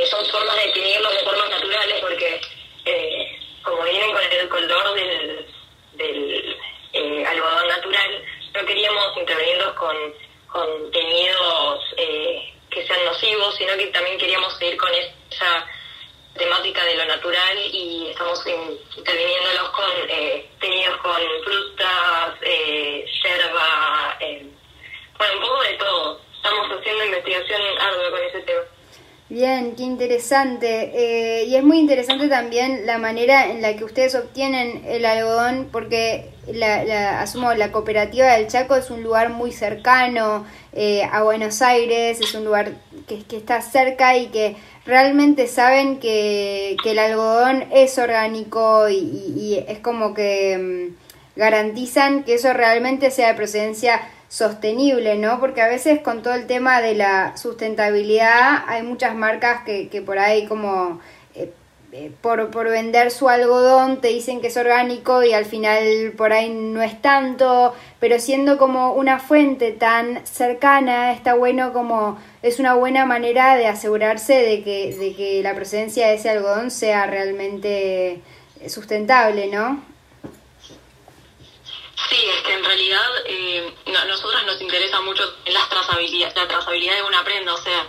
son 0.10 0.26
formas 0.28 0.56
de 0.56 0.72
tenerlos 0.72 1.14
de 1.14 1.24
formas 1.24 1.50
naturales 1.50 2.02
porque 2.02 2.42
vienen 3.90 4.12
con 4.12 4.22
el 4.24 4.50
color 4.50 4.94
del, 4.96 5.46
del 5.94 6.58
eh, 6.94 7.26
algodón 7.26 7.68
natural, 7.68 8.26
no 8.54 8.66
queríamos 8.66 9.18
intervenirlos 9.18 9.74
con, 9.74 9.96
con 10.48 10.92
teñidos 10.92 11.84
eh, 11.98 12.54
que 12.70 12.86
sean 12.86 13.06
nocivos, 13.06 13.56
sino 13.56 13.76
que 13.78 13.88
también 13.88 14.18
queríamos 14.18 14.58
seguir 14.58 14.78
con 14.78 14.90
esa 14.94 15.68
temática 16.36 16.84
de 16.86 16.96
lo 16.96 17.06
natural 17.06 17.58
y 17.58 18.08
estamos 18.10 18.46
interviniéndolos 18.96 19.70
con 19.70 19.90
eh, 20.08 20.50
teñidos 20.60 20.98
con 20.98 21.22
frutas, 21.44 22.36
eh, 22.42 23.06
yerba, 23.24 24.18
bueno, 25.18 25.34
un 25.36 25.42
poco 25.42 25.64
de 25.64 25.74
todo. 25.74 26.22
Estamos 26.34 26.80
haciendo 26.80 27.06
investigación 27.06 27.62
ardua 27.80 28.12
con 28.12 28.24
ese 28.24 28.40
tema. 28.42 28.62
Bien, 29.30 29.76
qué 29.76 29.84
interesante. 29.84 30.92
Eh, 30.96 31.44
y 31.46 31.56
es 31.56 31.64
muy 31.64 31.78
interesante 31.78 32.28
también 32.28 32.88
la 32.88 32.98
manera 32.98 33.52
en 33.52 33.62
la 33.62 33.76
que 33.76 33.84
ustedes 33.84 34.16
obtienen 34.16 34.82
el 34.88 35.06
algodón, 35.06 35.70
porque 35.72 36.32
la, 36.52 37.22
asumo 37.22 37.54
la 37.54 37.72
cooperativa 37.72 38.26
del 38.34 38.48
Chaco 38.48 38.76
es 38.76 38.90
un 38.90 39.04
lugar 39.04 39.30
muy 39.30 39.52
cercano 39.52 40.46
eh, 40.74 41.04
a 41.12 41.22
Buenos 41.22 41.62
Aires, 41.62 42.20
es 42.20 42.34
un 42.34 42.44
lugar 42.44 42.72
que, 43.08 43.24
está 43.38 43.62
cerca 43.62 44.18
y 44.18 44.30
que 44.30 44.56
realmente 44.88 45.46
saben 45.46 46.00
que, 46.00 46.76
que 46.82 46.92
el 46.92 47.00
algodón 47.00 47.66
es 47.72 48.00
orgánico 48.00 48.90
y, 48.90 48.96
y 48.96 49.64
es 49.68 49.78
como 49.78 50.16
que 50.16 50.58
mm, 50.96 51.40
garantizan 51.40 52.24
que 52.24 52.34
eso 52.34 52.52
realmente 52.54 53.12
sea 53.12 53.28
de 53.28 53.34
procedencia 53.36 54.02
sostenible, 54.30 55.18
¿no? 55.18 55.40
Porque 55.40 55.62
a 55.62 55.68
veces 55.68 56.02
con 56.02 56.22
todo 56.22 56.36
el 56.36 56.48
tema 56.48 56.82
de 56.82 56.96
la 56.96 57.36
sustentabilidad 57.36 58.64
hay 58.68 58.84
muchas 58.84 59.16
marcas 59.16 59.64
que, 59.66 59.90
que 59.90 60.02
por 60.02 60.20
ahí 60.20 60.46
como 60.46 61.00
eh, 61.34 61.52
eh, 61.92 62.12
por, 62.22 62.52
por 62.52 62.70
vender 62.70 63.10
su 63.10 63.28
algodón 63.28 64.02
te 64.02 64.10
dicen 64.10 64.40
que 64.40 64.48
es 64.48 64.58
orgánico 64.58 65.24
y 65.24 65.34
al 65.34 65.46
final 65.46 66.14
por 66.16 66.32
ahí 66.32 66.52
no 66.52 66.84
es 66.84 67.02
tanto, 67.02 67.74
pero 68.00 68.20
siendo 68.20 68.60
como 68.60 68.94
una 68.94 69.20
fuente 69.20 69.72
tan 69.72 70.24
cercana 70.28 71.12
está 71.12 71.34
bueno 71.34 71.74
como 71.74 72.20
es 72.44 72.60
una 72.60 72.76
buena 72.76 73.08
manera 73.08 73.56
de 73.56 73.66
asegurarse 73.66 74.34
de 74.34 74.64
que, 74.64 74.96
de 74.96 75.16
que 75.16 75.42
la 75.42 75.56
procedencia 75.56 76.08
de 76.08 76.14
ese 76.16 76.30
algodón 76.30 76.70
sea 76.70 77.08
realmente 77.08 78.22
sustentable, 78.68 79.48
¿no? 79.48 79.82
Sí, 82.10 82.26
es 82.26 82.42
que 82.42 82.54
en 82.54 82.64
realidad 82.64 83.08
eh, 83.26 83.76
a 83.96 84.06
nosotras 84.06 84.44
nos 84.46 84.60
interesa 84.60 85.00
mucho 85.02 85.24
la 85.46 85.70
trazabilidad, 85.70 86.36
la 86.36 86.48
trazabilidad 86.48 86.96
de 86.96 87.04
una 87.04 87.24
prenda, 87.24 87.54
o 87.54 87.62
sea, 87.62 87.88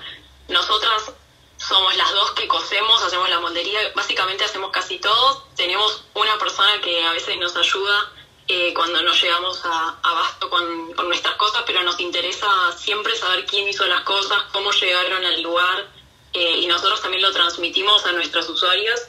nosotras 0.48 1.10
somos 1.56 1.96
las 1.96 2.12
dos 2.12 2.32
que 2.32 2.46
cosemos, 2.46 3.02
hacemos 3.02 3.30
la 3.30 3.40
moldería, 3.40 3.80
básicamente 3.94 4.44
hacemos 4.44 4.70
casi 4.72 4.98
todo, 4.98 5.48
tenemos 5.56 6.04
una 6.12 6.38
persona 6.38 6.80
que 6.82 7.02
a 7.02 7.12
veces 7.12 7.38
nos 7.38 7.56
ayuda 7.56 8.12
eh, 8.46 8.74
cuando 8.74 9.00
nos 9.02 9.22
llegamos 9.22 9.64
a, 9.64 9.98
abasto 10.02 10.50
con, 10.50 10.92
con, 10.92 11.08
nuestras 11.08 11.36
cosas, 11.36 11.62
pero 11.66 11.82
nos 11.82 11.98
interesa 11.98 12.72
siempre 12.76 13.16
saber 13.16 13.46
quién 13.46 13.68
hizo 13.68 13.86
las 13.86 14.02
cosas, 14.02 14.42
cómo 14.52 14.70
llegaron 14.72 15.24
al 15.24 15.40
lugar, 15.40 15.88
eh, 16.34 16.58
y 16.58 16.66
nosotros 16.66 17.00
también 17.00 17.22
lo 17.22 17.32
transmitimos 17.32 18.04
a 18.04 18.12
nuestros 18.12 18.48
usuarios 18.50 19.00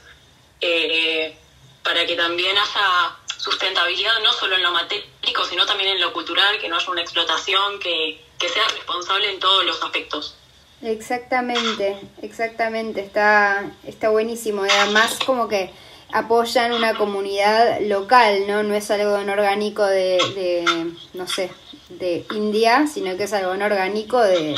para 1.84 2.06
que 2.06 2.16
también 2.16 2.56
haya 2.56 3.16
sustentabilidad 3.42 4.20
no 4.24 4.32
solo 4.34 4.56
en 4.56 4.62
lo 4.62 4.72
matérico, 4.72 5.44
sino 5.50 5.66
también 5.66 5.90
en 5.90 6.02
lo 6.02 6.14
cultural, 6.14 6.60
que 6.60 6.70
no 6.70 6.76
haya 6.76 6.92
una 6.92 7.02
explotación, 7.02 7.80
que, 7.80 8.24
que 8.38 8.50
sea 8.50 8.68
responsable 8.68 9.32
en 9.32 9.40
todos 9.40 9.66
los 9.66 9.82
aspectos. 9.82 10.36
Exactamente, 10.84 12.00
exactamente, 12.22 13.02
está, 13.02 13.72
está 13.84 14.10
buenísimo. 14.10 14.66
Y 14.66 14.70
además 14.70 15.18
como 15.26 15.48
que 15.48 15.72
apoyan 16.12 16.74
una 16.74 16.96
comunidad 16.96 17.82
local, 17.82 18.44
¿no? 18.48 18.62
No 18.62 18.76
es 18.76 18.92
algo 18.92 19.14
orgánico 19.14 19.86
de, 19.86 20.18
de, 20.36 20.92
no 21.14 21.28
sé, 21.28 21.52
de 21.90 22.26
India, 22.36 22.86
sino 22.86 23.18
que 23.18 23.24
es 23.24 23.34
algo 23.34 23.52
orgánico 23.52 24.20
de, 24.20 24.56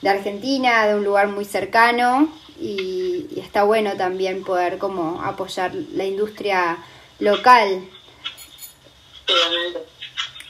de 0.00 0.08
Argentina, 0.08 0.86
de 0.86 0.94
un 0.94 1.04
lugar 1.04 1.28
muy 1.28 1.44
cercano 1.44 2.32
y, 2.58 3.26
y, 3.30 3.40
está 3.40 3.64
bueno 3.64 3.96
también 3.96 4.44
poder 4.44 4.78
como 4.78 5.22
apoyar 5.22 5.74
la 5.74 6.04
industria 6.04 6.78
local. 7.18 7.88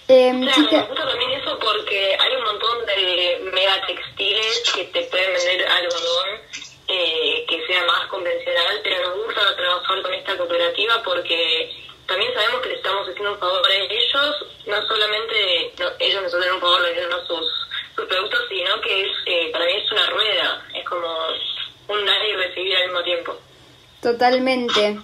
Eh, 0.08 0.32
me 0.32 0.46
gusta 0.46 1.08
también 1.08 1.30
eso 1.30 1.58
porque 1.58 2.16
hay 2.18 2.36
un 2.36 2.44
montón 2.44 2.84
de 2.86 3.50
mega 3.52 3.86
textiles 3.86 4.72
que 4.74 4.84
te 4.84 5.02
pueden 5.04 5.32
vender 5.32 5.66
algodón 5.66 6.40
eh, 6.88 7.46
que 7.48 7.66
sea 7.66 7.86
más 7.86 8.06
convencional, 8.08 8.80
pero 8.82 9.08
nos 9.08 9.24
gusta 9.24 9.56
trabajar 9.56 10.02
con 10.02 10.12
esta 10.12 10.36
cooperativa 10.36 11.02
porque 11.02 11.70
también 12.06 12.34
sabemos 12.34 12.60
que 12.60 12.68
le 12.68 12.74
estamos 12.74 13.08
haciendo 13.08 13.32
un 13.32 13.38
favor 13.38 13.62
a 13.64 13.74
ellos, 13.74 14.46
no 14.66 14.86
solamente 14.86 15.72
ellos 16.00 16.22
nos 16.22 16.34
hacen 16.34 16.52
un 16.52 16.60
favor 16.60 16.82
vendiendo 16.82 17.26
sus, 17.26 17.46
sus 17.96 18.04
productos, 18.06 18.40
sino 18.48 18.80
que 18.80 19.04
es 19.04 19.10
eh, 19.26 19.50
para 19.52 19.64
mí 19.64 19.72
es 19.72 19.92
una 19.92 20.06
rueda, 20.10 20.66
es 20.74 20.84
como 20.84 21.08
un 21.88 22.04
dar 22.04 22.26
y 22.26 22.32
recibir 22.34 22.76
al 22.76 22.84
mismo 22.84 23.02
tiempo. 23.04 23.38
Totalmente. 24.02 24.98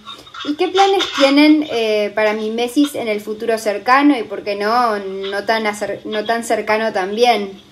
¿Y 0.44 0.56
qué 0.56 0.68
planes 0.68 1.04
tienen 1.16 1.68
eh, 1.70 2.12
para 2.14 2.32
Mimesis 2.32 2.96
en 2.96 3.06
el 3.06 3.20
futuro 3.20 3.56
cercano 3.56 4.18
y 4.18 4.24
por 4.24 4.42
qué 4.42 4.56
no, 4.56 4.98
no 4.98 5.44
tan, 5.44 5.64
no 6.04 6.24
tan 6.24 6.44
cercano 6.44 6.92
también? 6.92 7.62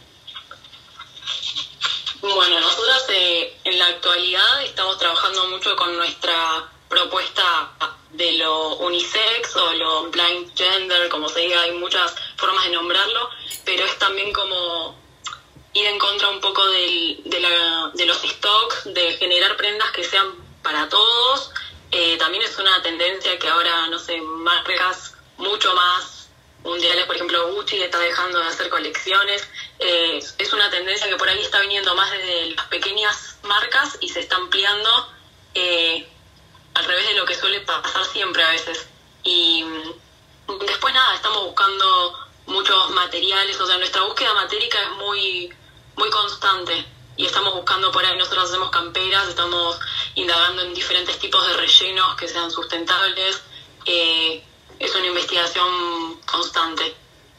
Bueno, 2.20 2.60
nosotros 2.60 3.06
eh, 3.10 3.56
en 3.64 3.78
la 3.78 3.86
actualidad 3.86 4.62
estamos 4.64 4.98
trabajando 4.98 5.48
mucho 5.48 5.74
con 5.74 5.96
nuestra 5.96 6.70
propuesta 6.88 7.72
de 8.12 8.32
lo 8.32 8.76
unisex 8.76 9.56
o 9.56 9.72
lo 9.74 10.10
blind 10.10 10.56
gender, 10.56 11.08
como 11.08 11.28
se 11.28 11.40
diga, 11.40 11.60
hay 11.62 11.72
muchas 11.72 12.14
formas 12.36 12.64
de 12.64 12.70
nombrarlo, 12.70 13.30
pero 13.64 13.84
es 13.84 13.98
también 13.98 14.32
como 14.32 14.96
ir 15.72 15.86
en 15.86 15.98
contra 15.98 16.28
un 16.28 16.40
poco 16.40 16.64
del, 16.68 17.20
de, 17.24 17.40
la, 17.40 17.90
de 17.94 18.06
los 18.06 18.18
stocks, 18.18 18.94
de 18.94 19.12
generar 19.14 19.56
prendas 19.56 19.90
que 19.90 20.04
sean 20.04 20.45
para 20.66 20.88
todos. 20.88 21.52
Eh, 21.92 22.16
también 22.18 22.42
es 22.42 22.58
una 22.58 22.82
tendencia 22.82 23.38
que 23.38 23.48
ahora, 23.48 23.86
no 23.86 24.00
sé, 24.00 24.20
marcas 24.20 25.14
mucho 25.36 25.72
más 25.74 26.28
mundiales, 26.64 27.06
por 27.06 27.14
ejemplo, 27.14 27.52
Gucci 27.52 27.80
está 27.80 28.00
dejando 28.00 28.40
de 28.40 28.46
hacer 28.46 28.68
colecciones. 28.68 29.48
Eh, 29.78 30.18
es 30.38 30.52
una 30.52 30.68
tendencia 30.68 31.08
que 31.08 31.14
por 31.14 31.28
ahí 31.28 31.40
está 31.40 31.60
viniendo 31.60 31.94
más 31.94 32.10
desde 32.10 32.50
las 32.56 32.66
pequeñas 32.66 33.38
marcas 33.44 33.96
y 34.00 34.08
se 34.08 34.18
está 34.18 34.34
ampliando 34.36 34.90
eh, 35.54 36.08
al 36.74 36.84
revés 36.84 37.06
de 37.06 37.14
lo 37.14 37.24
que 37.26 37.36
suele 37.36 37.60
pasar 37.60 38.04
siempre 38.06 38.42
a 38.42 38.50
veces. 38.50 38.88
Y 39.22 39.62
mm, 39.62 40.58
después 40.66 40.92
nada, 40.92 41.14
estamos 41.14 41.44
buscando 41.44 42.18
muchos 42.46 42.90
materiales, 42.90 43.60
o 43.60 43.66
sea, 43.68 43.78
nuestra 43.78 44.02
búsqueda 44.02 44.34
matérica 44.34 44.82
es 44.82 44.90
muy 44.96 45.52
muy 45.96 46.10
constante 46.10 46.84
y 47.16 47.24
estamos 47.24 47.54
buscando 47.54 47.90
por 47.90 48.04
ahí, 48.04 48.16
nosotros 48.18 48.50
hacemos 48.50 48.70
camperas, 48.70 49.28
estamos 49.28 49.78
indagando 50.16 50.62
en 50.62 50.74
diferentes 50.74 51.18
tipos 51.18 51.46
de 51.46 51.56
rellenos 51.56 52.16
que 52.16 52.26
sean 52.26 52.50
sustentables, 52.50 53.40
eh, 53.86 54.42
es 54.78 54.94
una 54.94 55.06
investigación 55.06 56.20
constante. 56.26 56.82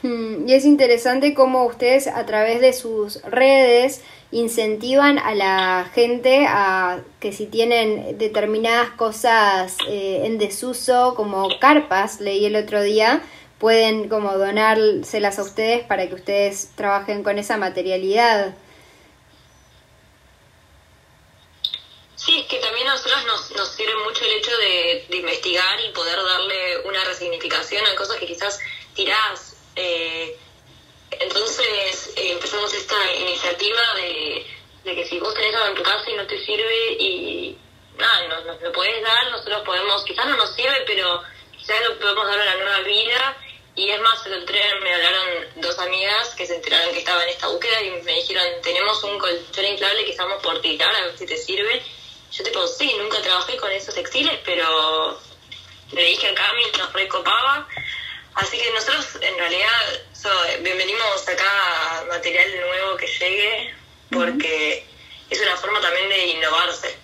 Mm, 0.03 0.47
y 0.47 0.53
es 0.53 0.63
interesante 0.63 1.33
cómo 1.33 1.65
ustedes 1.65 2.07
a 2.07 2.25
través 2.25 2.61
de 2.61 2.71
sus 2.73 3.21
redes 3.23 4.01
incentivan 4.31 5.17
a 5.17 5.33
la 5.33 5.89
gente 5.93 6.45
a 6.47 7.01
que 7.19 7.31
si 7.31 7.47
tienen 7.47 8.17
determinadas 8.17 8.91
cosas 8.91 9.77
eh, 9.87 10.21
en 10.25 10.37
desuso 10.37 11.13
como 11.15 11.47
carpas, 11.59 12.19
leí 12.19 12.45
el 12.45 12.55
otro 12.55 12.81
día, 12.81 13.23
pueden 13.57 14.09
como 14.09 14.37
donárselas 14.37 15.39
a 15.39 15.43
ustedes 15.43 15.83
para 15.83 16.07
que 16.07 16.15
ustedes 16.15 16.71
trabajen 16.75 17.23
con 17.23 17.39
esa 17.39 17.57
materialidad. 17.57 18.53
Sí, 22.27 22.39
es 22.41 22.47
que 22.47 22.59
también 22.59 22.85
a 22.89 22.91
nosotros 22.91 23.23
nos, 23.25 23.51
nos 23.51 23.69
sirve 23.69 23.95
mucho 24.03 24.25
el 24.25 24.31
hecho 24.33 24.51
de, 24.57 25.05
investigar 25.11 25.79
y 25.79 25.93
poder 25.93 26.17
darle 26.21 26.79
una 26.79 27.01
resignificación 27.05 27.85
a 27.85 27.95
cosas 27.95 28.17
que 28.17 28.25
quizás 28.25 28.59
tirás. 28.93 29.55
Eh, 29.77 30.37
entonces 31.11 32.13
eh, 32.17 32.33
empezamos 32.33 32.73
esta 32.73 33.15
iniciativa 33.15 33.79
de, 33.95 34.45
que 34.83 35.07
si 35.07 35.19
vos 35.19 35.33
tenés 35.35 35.55
algo 35.55 35.67
en 35.69 35.75
tu 35.75 35.83
casa 35.83 36.11
y 36.11 36.15
no 36.15 36.27
te 36.27 36.45
sirve 36.45 36.93
y 36.99 37.57
nada, 37.97 38.27
nos, 38.43 38.61
lo 38.61 38.73
podés 38.73 39.01
dar, 39.01 39.31
nosotros 39.31 39.61
podemos, 39.65 40.03
quizás 40.03 40.25
no 40.25 40.35
nos 40.35 40.53
sirve, 40.53 40.83
pero 40.85 41.23
quizás 41.57 41.77
lo 41.87 41.97
podemos 41.97 42.27
dar 42.27 42.41
una 42.41 42.55
nueva 42.55 42.79
vida 42.81 43.37
y 43.73 43.89
es 43.89 44.01
más, 44.01 44.25
el 44.25 44.43
tren 44.43 44.83
me 44.83 44.93
hablaron 44.93 45.61
dos 45.61 45.79
amigas 45.79 46.35
que 46.35 46.45
se 46.45 46.55
enteraron 46.55 46.91
que 46.91 46.99
estaba 46.99 47.23
en 47.23 47.29
esta 47.29 47.47
búsqueda 47.47 47.81
y 47.83 47.91
me 48.01 48.15
dijeron, 48.15 48.43
tenemos 48.63 49.01
un 49.05 49.17
colchón 49.17 49.65
inflable 49.65 50.03
que 50.03 50.11
estamos 50.11 50.43
por 50.43 50.59
tirar, 50.61 50.93
a 50.93 51.05
ver 51.05 51.17
si 51.17 51.25
te 51.25 51.37
sirve. 51.37 51.81
Yo 52.31 52.43
tipo, 52.43 52.67
sí, 52.67 52.91
nunca 52.99 53.21
trabajé 53.21 53.57
con 53.57 53.71
esos 53.71 53.95
textiles, 53.95 54.39
pero 54.45 55.19
le 55.91 56.03
dije 56.03 56.27
a 56.27 56.35
Cami, 56.35 56.63
nos 56.77 56.93
recopaba. 56.93 57.67
Así 58.35 58.57
que 58.57 58.71
nosotros 58.71 59.17
en 59.21 59.37
realidad 59.37 60.03
so, 60.13 60.29
bienvenimos 60.61 61.27
acá 61.27 62.01
a 62.01 62.05
material 62.05 62.47
nuevo 62.59 62.97
que 62.97 63.07
llegue, 63.07 63.73
porque 64.11 64.85
es 65.29 65.41
una 65.41 65.55
forma 65.57 65.81
también 65.81 66.09
de 66.09 66.27
innovarse. 66.27 66.95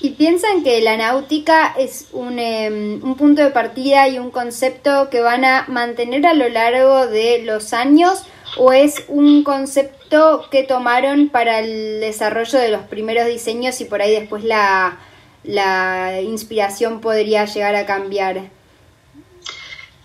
¿Y 0.00 0.10
piensan 0.10 0.62
que 0.62 0.80
la 0.82 0.96
náutica 0.96 1.74
es 1.78 2.08
un, 2.12 2.38
em, 2.38 3.02
un, 3.02 3.16
punto 3.16 3.42
de 3.42 3.50
partida 3.50 4.06
y 4.08 4.18
un 4.18 4.30
concepto 4.30 5.08
que 5.08 5.20
van 5.20 5.44
a 5.44 5.64
mantener 5.68 6.26
a 6.26 6.34
lo 6.34 6.48
largo 6.48 7.06
de 7.06 7.38
los 7.38 7.72
años 7.72 8.22
o 8.56 8.72
es 8.72 9.04
un 9.08 9.44
concepto 9.44 10.48
que 10.50 10.62
tomaron 10.62 11.28
para 11.28 11.60
el 11.60 12.00
desarrollo 12.00 12.58
de 12.58 12.70
los 12.70 12.82
primeros 12.82 13.26
diseños 13.26 13.80
y 13.80 13.84
por 13.84 14.02
ahí 14.02 14.12
después 14.12 14.44
la, 14.44 14.98
la 15.42 16.20
inspiración 16.20 17.00
podría 17.00 17.44
llegar 17.44 17.74
a 17.74 17.86
cambiar? 17.86 18.50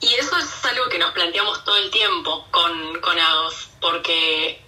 Y 0.01 0.13
eso 0.13 0.37
es 0.37 0.65
algo 0.65 0.87
que 0.89 0.97
nos 0.97 1.11
planteamos 1.11 1.63
todo 1.65 1.77
el 1.77 1.91
tiempo 1.91 2.45
con, 2.51 3.01
con 3.01 3.19
AGOS, 3.19 3.69
porque 3.81 4.61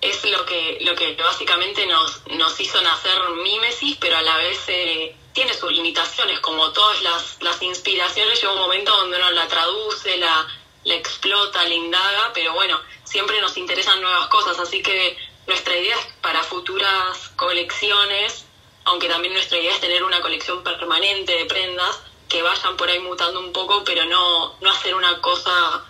es 0.00 0.24
lo 0.30 0.44
que, 0.44 0.78
lo 0.82 0.94
que 0.94 1.14
básicamente 1.14 1.86
nos, 1.86 2.26
nos 2.26 2.58
hizo 2.60 2.80
nacer 2.82 3.18
Mímesis, 3.42 3.96
pero 4.00 4.16
a 4.16 4.22
la 4.22 4.36
vez 4.36 4.58
eh, 4.68 5.16
tiene 5.32 5.54
sus 5.54 5.70
limitaciones, 5.72 6.40
como 6.40 6.72
todas 6.72 7.02
las, 7.02 7.42
las 7.42 7.62
inspiraciones, 7.62 8.40
llega 8.40 8.52
un 8.52 8.60
momento 8.60 8.96
donde 8.96 9.16
uno 9.16 9.30
la 9.30 9.46
traduce, 9.48 10.16
la, 10.18 10.46
la 10.84 10.94
explota, 10.94 11.64
la 11.64 11.74
indaga, 11.74 12.32
pero 12.34 12.52
bueno, 12.52 12.78
siempre 13.14 13.40
nos 13.40 13.56
interesan 13.56 14.00
nuevas 14.00 14.26
cosas, 14.26 14.58
así 14.58 14.82
que 14.82 15.16
nuestra 15.46 15.78
idea 15.78 15.94
es 15.94 16.06
para 16.20 16.42
futuras 16.42 17.30
colecciones, 17.36 18.44
aunque 18.86 19.08
también 19.08 19.32
nuestra 19.34 19.56
idea 19.56 19.72
es 19.72 19.80
tener 19.80 20.02
una 20.02 20.20
colección 20.20 20.64
permanente 20.64 21.32
de 21.32 21.44
prendas 21.44 22.00
que 22.28 22.42
vayan 22.42 22.76
por 22.76 22.88
ahí 22.88 22.98
mutando 22.98 23.38
un 23.38 23.52
poco, 23.52 23.84
pero 23.84 24.04
no, 24.06 24.56
no 24.60 24.68
hacer 24.68 24.96
una 24.96 25.20
cosa 25.20 25.84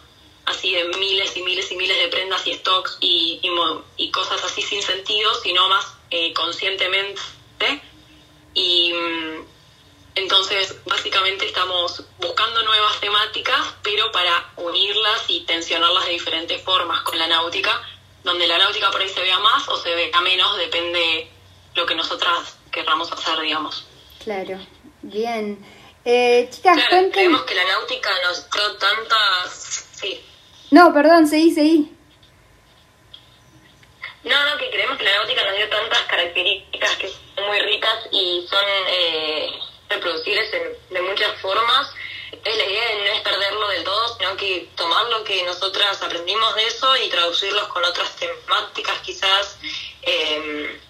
así 0.44 0.72
de 0.72 0.84
miles 0.98 1.34
y 1.34 1.42
miles 1.42 1.72
y 1.72 1.76
miles 1.76 1.96
de 1.96 2.08
prendas 2.08 2.46
y 2.46 2.52
stocks 2.52 2.98
y, 3.00 3.40
y, 3.96 4.10
cosas 4.10 4.44
así 4.44 4.60
sin 4.60 4.82
sentido, 4.82 5.34
sino 5.36 5.66
más 5.70 5.94
eh, 6.10 6.34
conscientemente. 6.34 7.22
Y 8.52 8.92
mm, 8.92 9.46
entonces, 10.16 10.76
básicamente 10.84 11.46
estamos 11.46 12.04
buscando 12.18 12.62
nuevas 12.62 13.00
temáticas, 13.00 13.74
pero 13.82 14.12
para 14.12 14.52
unirlas 14.56 15.24
y 15.28 15.40
tensionarlas 15.40 16.06
de 16.06 16.12
diferentes 16.12 16.62
formas 16.62 17.00
con 17.02 17.18
la 17.18 17.26
náutica, 17.26 17.82
donde 18.22 18.46
la 18.46 18.58
náutica 18.58 18.90
por 18.90 19.00
ahí 19.00 19.08
se 19.08 19.20
vea 19.20 19.38
más 19.40 19.68
o 19.68 19.76
se 19.76 19.92
vea 19.94 20.20
menos, 20.20 20.56
depende 20.56 21.28
lo 21.74 21.84
que 21.84 21.96
nosotras 21.96 22.56
querramos 22.70 23.10
hacer, 23.10 23.40
digamos. 23.40 23.86
Claro, 24.22 24.60
bien. 25.02 25.64
Eh, 26.04 26.48
chicas, 26.50 26.76
claro, 26.88 27.08
creemos 27.10 27.42
que 27.42 27.54
la 27.54 27.64
náutica 27.64 28.10
nos 28.22 28.48
dio 28.50 28.76
tantas... 28.76 29.88
Sí. 29.94 30.24
No, 30.70 30.92
perdón, 30.94 31.26
seguí, 31.26 31.50
seguí. 31.52 31.92
No, 34.22 34.50
no, 34.50 34.56
que 34.58 34.70
creemos 34.70 34.96
que 34.96 35.04
la 35.04 35.16
náutica 35.16 35.44
nos 35.44 35.56
dio 35.56 35.68
tantas 35.68 36.02
características 36.02 36.96
que 36.98 37.08
son 37.08 37.46
muy 37.46 37.60
ricas 37.60 38.08
y 38.12 38.46
son 38.48 38.64
eh, 38.88 39.50
reproducibles 39.94 40.50
de 40.90 41.02
muchas 41.02 41.40
formas. 41.40 41.94
Es 42.44 42.56
la 42.56 42.64
idea 42.64 42.88
de 42.88 42.94
no 42.96 43.14
es 43.14 43.20
perderlo 43.20 43.68
del 43.68 43.84
todo, 43.84 44.18
sino 44.18 44.36
que 44.36 44.68
tomar 44.76 45.06
lo 45.06 45.24
que 45.24 45.42
nosotras 45.44 46.02
aprendimos 46.02 46.54
de 46.56 46.66
eso 46.66 46.96
y 46.96 47.08
traducirlos 47.08 47.68
con 47.68 47.84
otras 47.84 48.16
temáticas, 48.16 48.98
quizás 49.00 49.58
eh, 50.02 50.80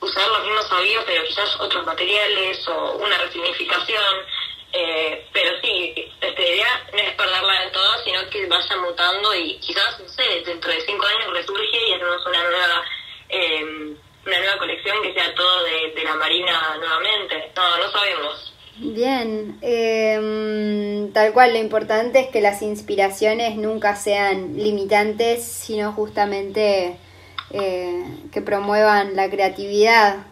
usar 0.00 0.28
los 0.28 0.44
mismos 0.44 0.68
sabios, 0.68 1.04
pero 1.06 1.24
quizás 1.24 1.60
otros 1.60 1.84
materiales 1.84 2.66
o 2.68 2.92
una 2.96 3.18
resignificación. 3.18 4.14
Eh, 4.72 5.28
pero 5.32 5.60
sí, 5.60 6.10
esta 6.20 6.42
idea 6.42 6.88
no 6.92 6.98
es 6.98 7.14
perderla 7.14 7.60
del 7.60 7.72
todo, 7.72 8.04
sino 8.04 8.28
que 8.28 8.46
vaya 8.46 8.76
mutando 8.76 9.34
y 9.34 9.58
quizás, 9.60 10.00
no 10.00 10.08
sé, 10.08 10.42
dentro 10.44 10.72
de 10.72 10.80
cinco 10.80 11.06
años 11.06 11.32
resurge 11.32 11.88
y 11.88 11.92
hacemos 11.92 12.26
una 12.26 12.42
nueva 12.42 12.84
eh, 13.28 13.96
una 14.26 14.38
nueva 14.38 14.58
colección 14.58 15.02
que 15.02 15.12
sea 15.12 15.34
todo 15.34 15.64
de, 15.64 16.02
la 16.02 16.14
Marina 16.14 16.76
nuevamente. 16.78 17.52
No, 17.54 17.76
no 17.78 17.90
sabemos. 17.90 18.53
Bien, 18.76 19.56
eh, 19.62 21.08
tal 21.12 21.32
cual, 21.32 21.52
lo 21.52 21.58
importante 21.58 22.20
es 22.20 22.28
que 22.28 22.40
las 22.40 22.60
inspiraciones 22.62 23.56
nunca 23.56 23.94
sean 23.94 24.56
limitantes, 24.56 25.44
sino 25.44 25.92
justamente 25.92 26.98
eh, 27.50 28.04
que 28.32 28.42
promuevan 28.42 29.14
la 29.14 29.30
creatividad. 29.30 30.26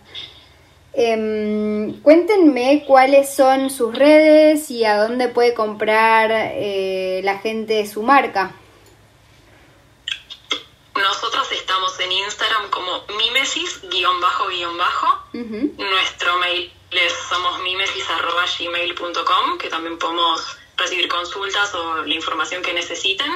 Eh, 0.94 1.94
cuéntenme 2.02 2.85
cuáles 2.87 3.35
son 3.35 3.70
sus 3.70 3.94
redes 3.94 4.70
y 4.70 4.85
a 4.85 4.96
dónde 4.96 5.28
puede 5.28 5.55
comprar 5.55 6.31
eh, 6.33 7.20
la 7.24 7.38
gente 7.38 7.87
su 7.87 8.02
marca. 8.02 8.55
Nosotros 10.94 11.50
estamos 11.52 11.98
en 12.00 12.12
Instagram 12.12 12.70
como 12.70 13.05
mimesis 13.16 13.81
guion 13.90 14.20
bajo 14.20 14.48
guion 14.48 14.76
bajo. 14.76 15.24
Nuestro 15.33 16.38
mail 16.38 16.72
es 16.90 17.12
somos 17.28 17.62
mimesis.gmail.com 18.42 19.59
que 19.59 19.68
también 19.68 19.98
podemos 19.98 20.57
recibir 20.76 21.09
consultas 21.09 21.74
o 21.74 22.02
la 22.05 22.14
información 22.14 22.62
que 22.62 22.72
necesiten. 22.72 23.31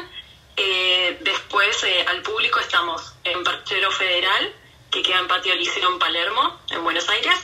Eh, 0.57 1.19
después 1.21 1.83
eh, 1.85 2.05
al 2.09 2.23
público 2.23 2.59
estamos 2.61 3.15
en 3.25 3.45
Parchero 3.45 3.91
Federal 3.91 4.53
que 4.91 5.03
queda 5.03 5.19
en 5.19 5.29
Patio 5.29 5.55
Liceo 5.55 5.93
en 5.93 5.99
Palermo, 5.99 6.59
en 6.71 6.83
Buenos 6.83 7.09
Aires, 7.09 7.35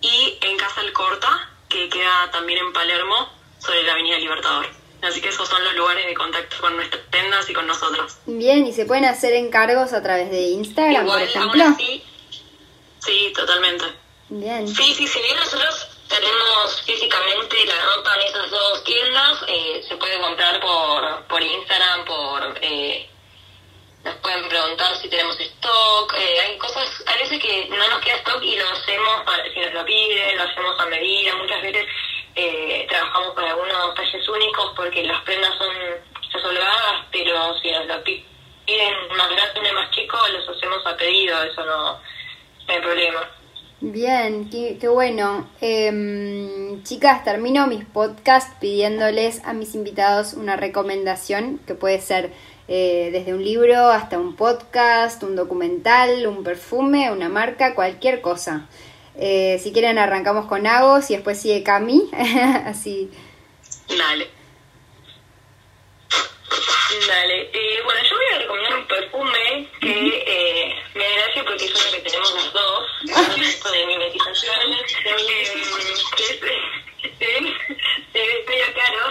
y 0.00 0.38
en 0.42 0.56
Casa 0.56 0.80
Alcorta, 0.80 1.50
que 1.68 1.88
queda 1.88 2.30
también 2.30 2.58
en 2.58 2.72
Palermo, 2.72 3.28
sobre 3.58 3.82
la 3.82 3.92
Avenida 3.92 4.18
Libertador. 4.18 4.66
Así 5.02 5.20
que 5.20 5.30
esos 5.30 5.48
son 5.48 5.64
los 5.64 5.74
lugares 5.74 6.06
de 6.06 6.14
contacto 6.14 6.56
con 6.60 6.76
nuestras 6.76 7.02
tendas 7.10 7.48
y 7.50 7.52
con 7.52 7.66
nosotros. 7.66 8.16
Bien, 8.26 8.66
¿y 8.66 8.72
se 8.72 8.84
pueden 8.84 9.06
hacer 9.06 9.32
encargos 9.32 9.92
a 9.92 10.02
través 10.02 10.30
de 10.30 10.40
Instagram, 10.40 11.06
por 11.06 11.20
ejemplo? 11.20 11.64
sí, 11.76 12.04
sí, 13.00 13.32
totalmente. 13.34 13.84
Bien. 14.28 14.68
Sí, 14.68 14.94
sí, 14.94 15.06
si 15.06 15.20
bien 15.20 15.36
nosotros 15.36 15.93
tenemos 16.08 16.82
físicamente 16.82 17.64
la 17.66 17.80
ropa 17.80 18.14
en 18.16 18.22
esas 18.22 18.50
dos 18.50 18.84
tiendas, 18.84 19.44
eh, 19.48 19.82
se 19.88 19.96
puede 19.96 20.20
comprar 20.20 20.60
por, 20.60 21.26
por 21.26 21.42
Instagram, 21.42 22.04
por... 22.04 22.58
Eh, 22.60 23.08
nos 24.04 24.16
pueden 24.16 24.46
preguntar 24.50 24.94
si 24.96 25.08
tenemos 25.08 25.38
stock, 25.40 26.14
eh, 26.18 26.40
hay 26.40 26.58
cosas, 26.58 27.02
a 27.06 27.16
veces 27.16 27.40
que 27.40 27.66
no 27.70 27.88
nos 27.88 28.00
queda 28.00 28.16
stock 28.16 28.42
y 28.42 28.54
lo 28.56 28.68
hacemos, 28.68 29.22
si 29.52 29.60
nos 29.60 29.72
lo 29.72 29.84
piden, 29.86 30.36
lo 30.36 30.42
hacemos 30.42 30.78
a 30.78 30.86
medida, 30.86 31.34
muchas 31.36 31.62
veces 31.62 31.86
eh, 32.36 32.86
trabajamos 32.88 33.32
con 33.32 33.44
algunos 33.44 33.94
talles 33.94 34.28
únicos 34.28 34.72
porque 34.76 35.04
las 35.04 35.22
prendas 35.22 35.56
son 35.56 35.74
quizás 36.20 36.44
holgadas, 36.44 37.06
pero 37.12 37.58
si 37.60 37.70
nos 37.70 37.86
lo 37.86 38.04
piden 38.04 39.08
más 39.16 39.30
grande 39.30 39.70
y 39.70 39.72
más 39.72 39.90
chico, 39.90 40.18
los 40.28 40.48
hacemos 40.48 40.84
a 40.84 40.96
pedido, 40.96 41.42
eso 41.42 41.64
no, 41.64 41.92
no 42.66 42.74
hay 42.74 42.80
problema. 42.80 43.30
Bien, 43.86 44.48
qué, 44.48 44.78
qué 44.80 44.88
bueno. 44.88 45.46
Eh, 45.60 46.78
chicas, 46.84 47.22
termino 47.22 47.66
mis 47.66 47.84
podcasts 47.84 48.54
pidiéndoles 48.58 49.44
a 49.44 49.52
mis 49.52 49.74
invitados 49.74 50.32
una 50.32 50.56
recomendación 50.56 51.60
que 51.66 51.74
puede 51.74 52.00
ser 52.00 52.32
eh, 52.66 53.10
desde 53.12 53.34
un 53.34 53.44
libro 53.44 53.90
hasta 53.90 54.18
un 54.18 54.36
podcast, 54.36 55.22
un 55.22 55.36
documental, 55.36 56.26
un 56.26 56.42
perfume, 56.42 57.12
una 57.12 57.28
marca, 57.28 57.74
cualquier 57.74 58.22
cosa. 58.22 58.66
Eh, 59.16 59.60
si 59.62 59.70
quieren 59.70 59.98
arrancamos 59.98 60.46
con 60.46 60.66
Agos 60.66 61.10
y 61.10 61.16
después 61.16 61.38
sigue 61.38 61.62
Cami, 61.62 62.08
así. 62.64 63.10
Dale. 63.86 64.28
Dale. 67.06 67.50
Eh, 67.52 67.82
bueno, 67.84 68.00
yo 68.02 68.16
voy 68.16 68.34
a 68.34 68.38
recomendar 68.38 68.78
un 68.78 68.86
perfume 68.86 69.68
que 69.78 70.24
eh, 70.26 70.74
me 70.94 71.04
da 71.04 71.10
gracia 71.16 71.44
porque 71.44 71.64
es 71.64 71.74
uno 71.74 71.90
que 71.92 72.00
tenemos 72.00 72.34
los 72.34 72.52
dos, 72.52 72.86
esto 73.38 73.70
de 73.70 73.86
mimetización, 73.86 74.72
eh, 74.72 74.84
que 76.14 76.24
es, 76.30 76.40
medio 78.46 78.66
caro, 78.74 79.08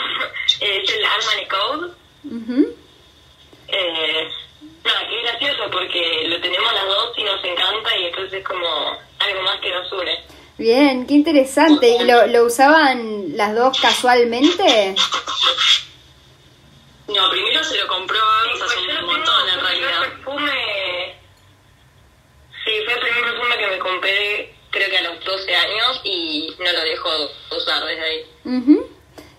es 0.60 0.90
el 0.90 1.06
Armani 1.06 1.48
Code. 1.48 1.94
Ujú. 2.26 2.76
Eh, 3.68 4.30
nada, 4.84 5.08
que 5.08 5.18
es 5.18 5.24
gracioso 5.24 5.70
porque 5.72 6.28
lo 6.28 6.40
tenemos 6.42 6.74
las 6.74 6.86
dos 6.86 7.18
y 7.18 7.24
nos 7.24 7.44
encanta 7.44 7.98
y 7.98 8.06
entonces 8.06 8.34
es 8.34 8.46
como 8.46 9.00
algo 9.20 9.42
más 9.44 9.60
que 9.60 9.72
nos 9.72 9.92
une. 9.92 10.24
Bien, 10.58 11.08
qué 11.08 11.16
interesante. 11.16 11.88
¿Y 11.88 12.04
lo, 12.06 12.28
lo 12.28 12.46
usaban 12.46 13.36
las 13.36 13.56
dos 13.56 13.80
casualmente? 13.82 14.96
No, 17.08 17.30
primero 17.30 17.64
se 17.64 17.78
lo 17.78 17.88
compró 17.88 18.20
Agus 18.20 18.62
hace 18.62 18.80
un 18.80 19.06
montón 19.06 19.50
en 19.50 19.60
realidad. 19.60 20.02
perfume... 20.02 21.22
Sí, 22.64 22.72
fue 22.86 22.94
el 22.94 23.00
primer 23.00 23.24
perfume 23.24 23.58
que 23.58 23.68
me 23.68 23.80
compré 23.80 24.54
creo 24.74 24.90
que 24.90 24.98
a 24.98 25.04
los 25.04 25.24
12 25.24 25.56
años 25.56 26.02
desde 27.10 28.04
ahí. 28.04 28.26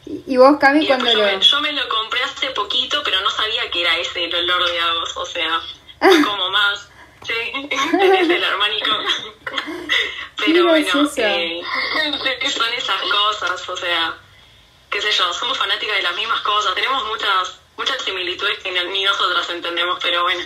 ¿Y 0.07 0.35
y 0.35 0.37
vos, 0.37 0.59
Cami, 0.59 0.85
Y 0.85 0.87
cuando 0.87 1.07
lo...? 1.07 1.13
yo, 1.13 1.25
me, 1.39 1.41
yo 1.41 1.61
me 1.63 1.73
lo 1.73 1.89
compré 1.89 2.23
hace 2.25 2.51
poquito, 2.51 3.01
pero 3.05 3.21
no 3.23 3.31
sabía 3.31 3.71
que 3.71 3.81
era 3.81 3.97
ese 3.99 4.25
el 4.25 4.35
olor 4.35 4.67
de 4.71 4.79
Agos, 4.81 5.17
o 5.17 5.25
sea, 5.27 5.61
como 6.25 6.51
más, 6.51 6.89
sí, 7.27 7.33
es 7.73 8.29
el 8.31 8.45
armánico. 8.45 8.91
Pero 10.37 10.65
bueno, 10.67 10.87
gracioso. 10.87 11.15
eh, 11.23 11.63
son 12.51 12.75
esas 12.75 13.01
cosas, 13.03 13.69
o 13.69 13.77
sea, 13.77 14.15
qué 14.91 15.01
sé 15.01 15.11
yo, 15.13 15.33
somos 15.33 15.57
fanáticas 15.57 15.97
de 15.97 16.03
las 16.03 16.15
mismas 16.17 16.41
cosas, 16.43 16.75
tenemos 16.75 17.03
muchas 17.07 17.61
muchas 17.79 18.03
similitudes 18.03 18.59
que 18.59 18.71
ni 18.71 18.85
ni 18.93 19.05
nosotras 19.05 19.49
entendemos, 19.51 19.99
pero 20.03 20.23
bueno. 20.23 20.45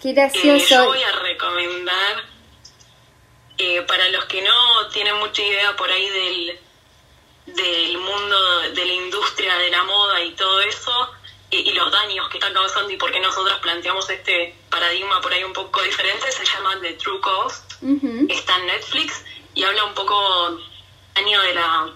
Qué 0.00 0.10
Eh, 0.10 0.14
yo 0.14 0.14
gracioso. 0.14 0.84
voy 0.86 1.02
a 1.02 1.12
recomendar, 1.12 2.24
eh, 3.62 3.82
para 3.82 4.08
los 4.08 4.24
que 4.24 4.40
no 4.40 4.86
tienen 4.90 5.16
mucha 5.16 5.42
idea 5.42 5.76
por 5.76 5.90
ahí 5.90 6.08
del, 6.08 6.58
del 7.44 7.98
mundo 7.98 8.60
de 8.74 8.84
la 8.86 8.92
industria 8.94 9.54
de 9.58 9.68
la 9.68 9.84
moda 9.84 10.24
y 10.24 10.30
todo 10.30 10.62
eso, 10.62 11.10
eh, 11.50 11.58
y 11.58 11.72
los 11.72 11.92
daños 11.92 12.26
que 12.30 12.38
están 12.38 12.54
causando 12.54 12.90
y 12.90 12.96
por 12.96 13.12
qué 13.12 13.20
nosotros 13.20 13.58
planteamos 13.60 14.08
este 14.08 14.56
paradigma 14.70 15.20
por 15.20 15.34
ahí 15.34 15.44
un 15.44 15.52
poco 15.52 15.82
diferente, 15.82 16.32
se 16.32 16.42
llama 16.46 16.80
The 16.80 16.94
True 16.94 17.20
Cost, 17.20 17.70
está 18.30 18.56
en 18.56 18.66
Netflix 18.66 19.26
y 19.54 19.62
habla 19.62 19.84
un 19.84 19.92
poco 19.92 20.16
año 21.16 21.42
de 21.42 21.52
la 21.52 21.92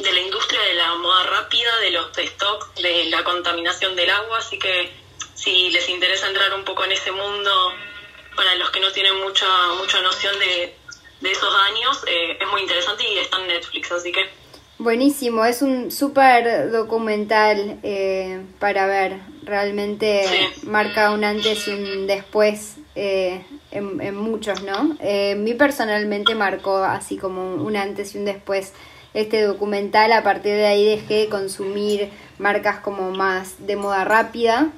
de 0.00 0.12
la 0.12 0.20
industria 0.20 0.60
de 0.60 0.74
la 0.74 0.96
moda 0.96 1.24
rápida, 1.24 1.78
de 1.78 1.92
los 1.92 2.18
stock, 2.18 2.74
de 2.74 3.06
la 3.06 3.24
contaminación 3.24 3.96
del 3.96 4.10
agua, 4.10 4.36
así 4.36 4.58
que 4.58 4.92
si 5.34 5.70
les 5.70 5.88
interesa 5.88 6.28
entrar 6.28 6.52
un 6.52 6.64
poco 6.66 6.84
en 6.84 6.92
ese 6.92 7.10
mundo, 7.10 7.72
para 8.36 8.54
los 8.56 8.68
que 8.68 8.80
no 8.80 8.92
tienen 8.92 9.18
mucha 9.20 9.46
mucha 9.78 10.02
noción 10.02 10.38
de, 10.38 10.79
de 11.20 11.30
esos 11.30 11.54
años, 11.70 12.02
eh, 12.06 12.36
es 12.40 12.48
muy 12.50 12.62
interesante 12.62 13.04
y 13.08 13.18
está 13.18 13.40
en 13.40 13.48
Netflix, 13.48 13.92
así 13.92 14.12
que 14.12 14.20
Buenísimo, 14.78 15.44
es 15.44 15.60
un 15.60 15.90
súper 15.90 16.70
documental 16.70 17.78
eh, 17.82 18.40
para 18.58 18.86
ver. 18.86 19.18
Realmente 19.42 20.24
Sí. 20.26 20.66
marca 20.66 21.10
un 21.10 21.22
antes 21.22 21.68
y 21.68 21.72
un 21.72 22.06
después 22.06 22.76
eh, 22.94 23.44
en, 23.72 24.00
en 24.00 24.16
muchos, 24.16 24.62
¿no? 24.62 24.96
Eh, 25.00 25.34
mí 25.36 25.52
personalmente 25.52 26.34
marcó 26.34 26.78
así 26.78 27.18
como 27.18 27.56
un 27.56 27.76
antes 27.76 28.14
y 28.14 28.18
un 28.18 28.24
después 28.24 28.72
este 29.12 29.42
documental. 29.42 30.12
A 30.12 30.22
partir 30.22 30.52
de 30.54 30.66
ahí 30.66 30.84
dejé 30.86 31.14
de 31.14 31.28
consumir 31.28 32.08
marcas 32.38 32.80
como 32.80 33.10
más 33.10 33.66
de 33.66 33.76
moda 33.76 34.04
rápida. 34.04 34.70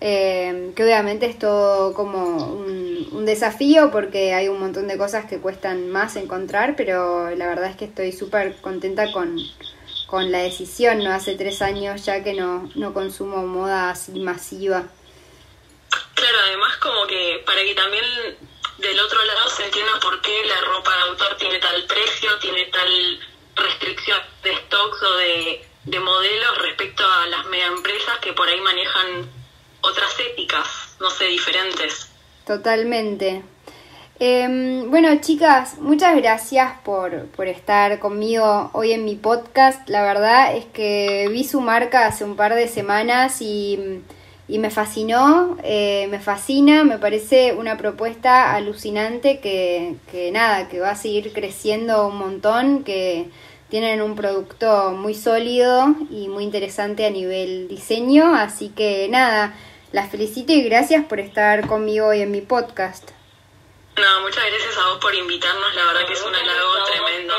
Eh, 0.00 0.72
que 0.76 0.84
obviamente 0.84 1.24
es 1.24 1.38
todo 1.38 1.94
como 1.94 2.36
un, 2.52 3.24
desafío 3.24 3.90
porque 3.90 4.34
hay 4.34 4.48
un 4.48 4.60
montón 4.60 4.86
de 4.86 4.96
cosas 4.96 5.24
que 5.24 5.40
cuestan 5.40 5.90
más 5.90 6.14
encontrar, 6.14 6.76
pero 6.76 7.34
la 7.34 7.48
verdad 7.48 7.70
es 7.70 7.76
que 7.76 7.86
estoy 7.86 8.12
súper 8.12 8.54
contenta 8.60 9.10
con, 9.10 9.36
con 10.06 10.30
la 10.30 10.38
decisión, 10.38 11.02
¿no? 11.02 11.12
Hace 11.12 11.34
tres 11.34 11.60
años 11.60 12.04
ya 12.04 12.22
que 12.22 12.34
no, 12.34 12.70
no 12.76 12.94
consumo 12.94 13.44
moda 13.44 13.90
así 13.90 14.12
masiva. 14.20 14.84
Claro, 16.14 16.36
además 16.46 16.76
como 16.76 17.06
que 17.08 17.42
para 17.44 17.62
que 17.62 17.74
también 17.74 18.04
del 18.78 19.00
otro 19.00 19.24
lado 19.24 19.50
se 19.50 19.64
entienda 19.64 19.98
por 20.00 20.20
qué 20.20 20.42
la 20.46 20.60
ropa 20.72 20.94
de 20.94 21.02
autor 21.10 21.36
tiene 21.38 21.58
tal 21.58 21.84
precio, 21.84 22.38
tiene 22.38 22.66
tal 22.66 23.20
restricción 23.56 24.20
de 24.44 24.56
stocks 24.56 25.02
o 25.02 25.16
de, 25.16 25.64
de 25.84 26.00
modelos 26.00 26.58
respecto 26.58 27.04
a 27.04 27.26
las 27.26 27.46
mega 27.46 27.66
empresas 27.66 28.18
que 28.20 28.32
por 28.34 28.48
ahí 28.48 28.60
manejan 28.60 29.45
otras 29.80 30.18
éticas, 30.18 30.66
no 31.00 31.10
sé, 31.10 31.26
diferentes. 31.26 32.08
Totalmente. 32.46 33.42
Eh, 34.18 34.84
bueno, 34.88 35.14
chicas, 35.20 35.76
muchas 35.78 36.16
gracias 36.16 36.72
por, 36.84 37.26
por 37.26 37.48
estar 37.48 37.98
conmigo 37.98 38.70
hoy 38.72 38.92
en 38.92 39.04
mi 39.04 39.14
podcast. 39.14 39.86
La 39.90 40.02
verdad 40.02 40.56
es 40.56 40.64
que 40.64 41.28
vi 41.30 41.44
su 41.44 41.60
marca 41.60 42.06
hace 42.06 42.24
un 42.24 42.34
par 42.34 42.54
de 42.54 42.66
semanas 42.66 43.42
y, 43.42 44.00
y 44.48 44.58
me 44.58 44.70
fascinó, 44.70 45.58
eh, 45.62 46.06
me 46.10 46.18
fascina, 46.18 46.82
me 46.84 46.98
parece 46.98 47.52
una 47.52 47.76
propuesta 47.76 48.54
alucinante 48.54 49.40
que, 49.40 49.96
que 50.10 50.30
nada, 50.30 50.68
que 50.68 50.80
va 50.80 50.90
a 50.90 50.96
seguir 50.96 51.34
creciendo 51.34 52.08
un 52.08 52.16
montón, 52.16 52.84
que 52.84 53.28
tienen 53.68 54.02
un 54.02 54.14
producto 54.14 54.92
muy 54.92 55.14
sólido 55.14 55.94
y 56.10 56.28
muy 56.28 56.44
interesante 56.44 57.06
a 57.06 57.10
nivel 57.10 57.68
diseño, 57.68 58.34
así 58.34 58.68
que 58.70 59.08
nada, 59.08 59.54
las 59.92 60.10
felicito 60.10 60.52
y 60.52 60.62
gracias 60.62 61.04
por 61.04 61.20
estar 61.20 61.66
conmigo 61.66 62.08
hoy 62.08 62.20
en 62.20 62.30
mi 62.30 62.40
podcast. 62.40 63.10
No, 63.96 64.20
muchas 64.20 64.44
gracias 64.44 64.76
a 64.76 64.90
vos 64.90 64.98
por 64.98 65.14
invitarnos, 65.14 65.74
la 65.74 65.84
verdad 65.86 66.06
que 66.06 66.12
es 66.12 66.22
un 66.22 66.34
halago 66.34 66.84
tremendo. 66.86 67.34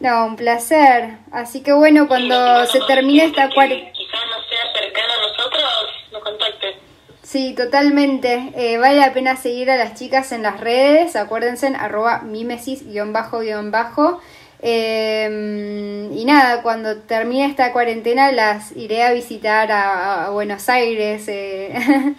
No, 0.00 0.26
un 0.26 0.36
placer. 0.36 1.18
Así 1.32 1.62
que 1.62 1.72
bueno, 1.72 2.08
cuando 2.08 2.66
se 2.66 2.80
termine 2.80 3.24
esta 3.24 3.48
cuarentena... 3.50 3.92
Quizás 3.92 4.20
no 4.26 4.48
sea 4.48 4.72
cercano 4.74 5.12
a 5.12 5.28
nosotros, 5.28 5.64
nos 6.12 6.22
contacte. 6.22 6.78
Sí, 7.22 7.54
totalmente. 7.56 8.52
Eh, 8.56 8.78
vale 8.78 8.96
la 8.96 9.12
pena 9.12 9.36
seguir 9.36 9.70
a 9.70 9.76
las 9.76 9.94
chicas 9.94 10.30
en 10.32 10.42
las 10.42 10.60
redes. 10.60 11.16
Acuérdense, 11.16 11.66
en 11.66 11.76
arroba 11.76 12.22
mimesis-bajo. 12.22 14.20
Eh, 14.60 16.08
y 16.12 16.24
nada, 16.24 16.62
cuando 16.62 16.96
termine 16.96 17.46
esta 17.46 17.72
cuarentena 17.72 18.32
las 18.32 18.72
iré 18.76 19.02
a 19.02 19.12
visitar 19.12 19.70
a, 19.70 20.26
a 20.26 20.30
Buenos 20.30 20.68
Aires 20.68 21.24
eh, 21.28 21.74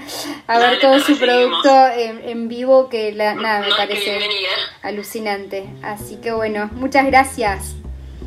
a 0.48 0.60
ver 0.60 0.68
Dale, 0.68 0.78
todo 0.80 0.94
te 0.94 1.00
su 1.02 1.18
producto 1.18 1.88
en, 1.88 2.22
en 2.30 2.48
vivo 2.48 2.90
que 2.90 3.12
la, 3.12 3.34
nada 3.34 3.62
me 3.62 3.70
No, 3.70 3.76
parece 3.76 4.20
alucinante. 4.84 5.68
Así 5.82 6.18
que 6.18 6.32
bueno, 6.32 6.70
muchas 6.74 7.06
gracias. 7.08 7.76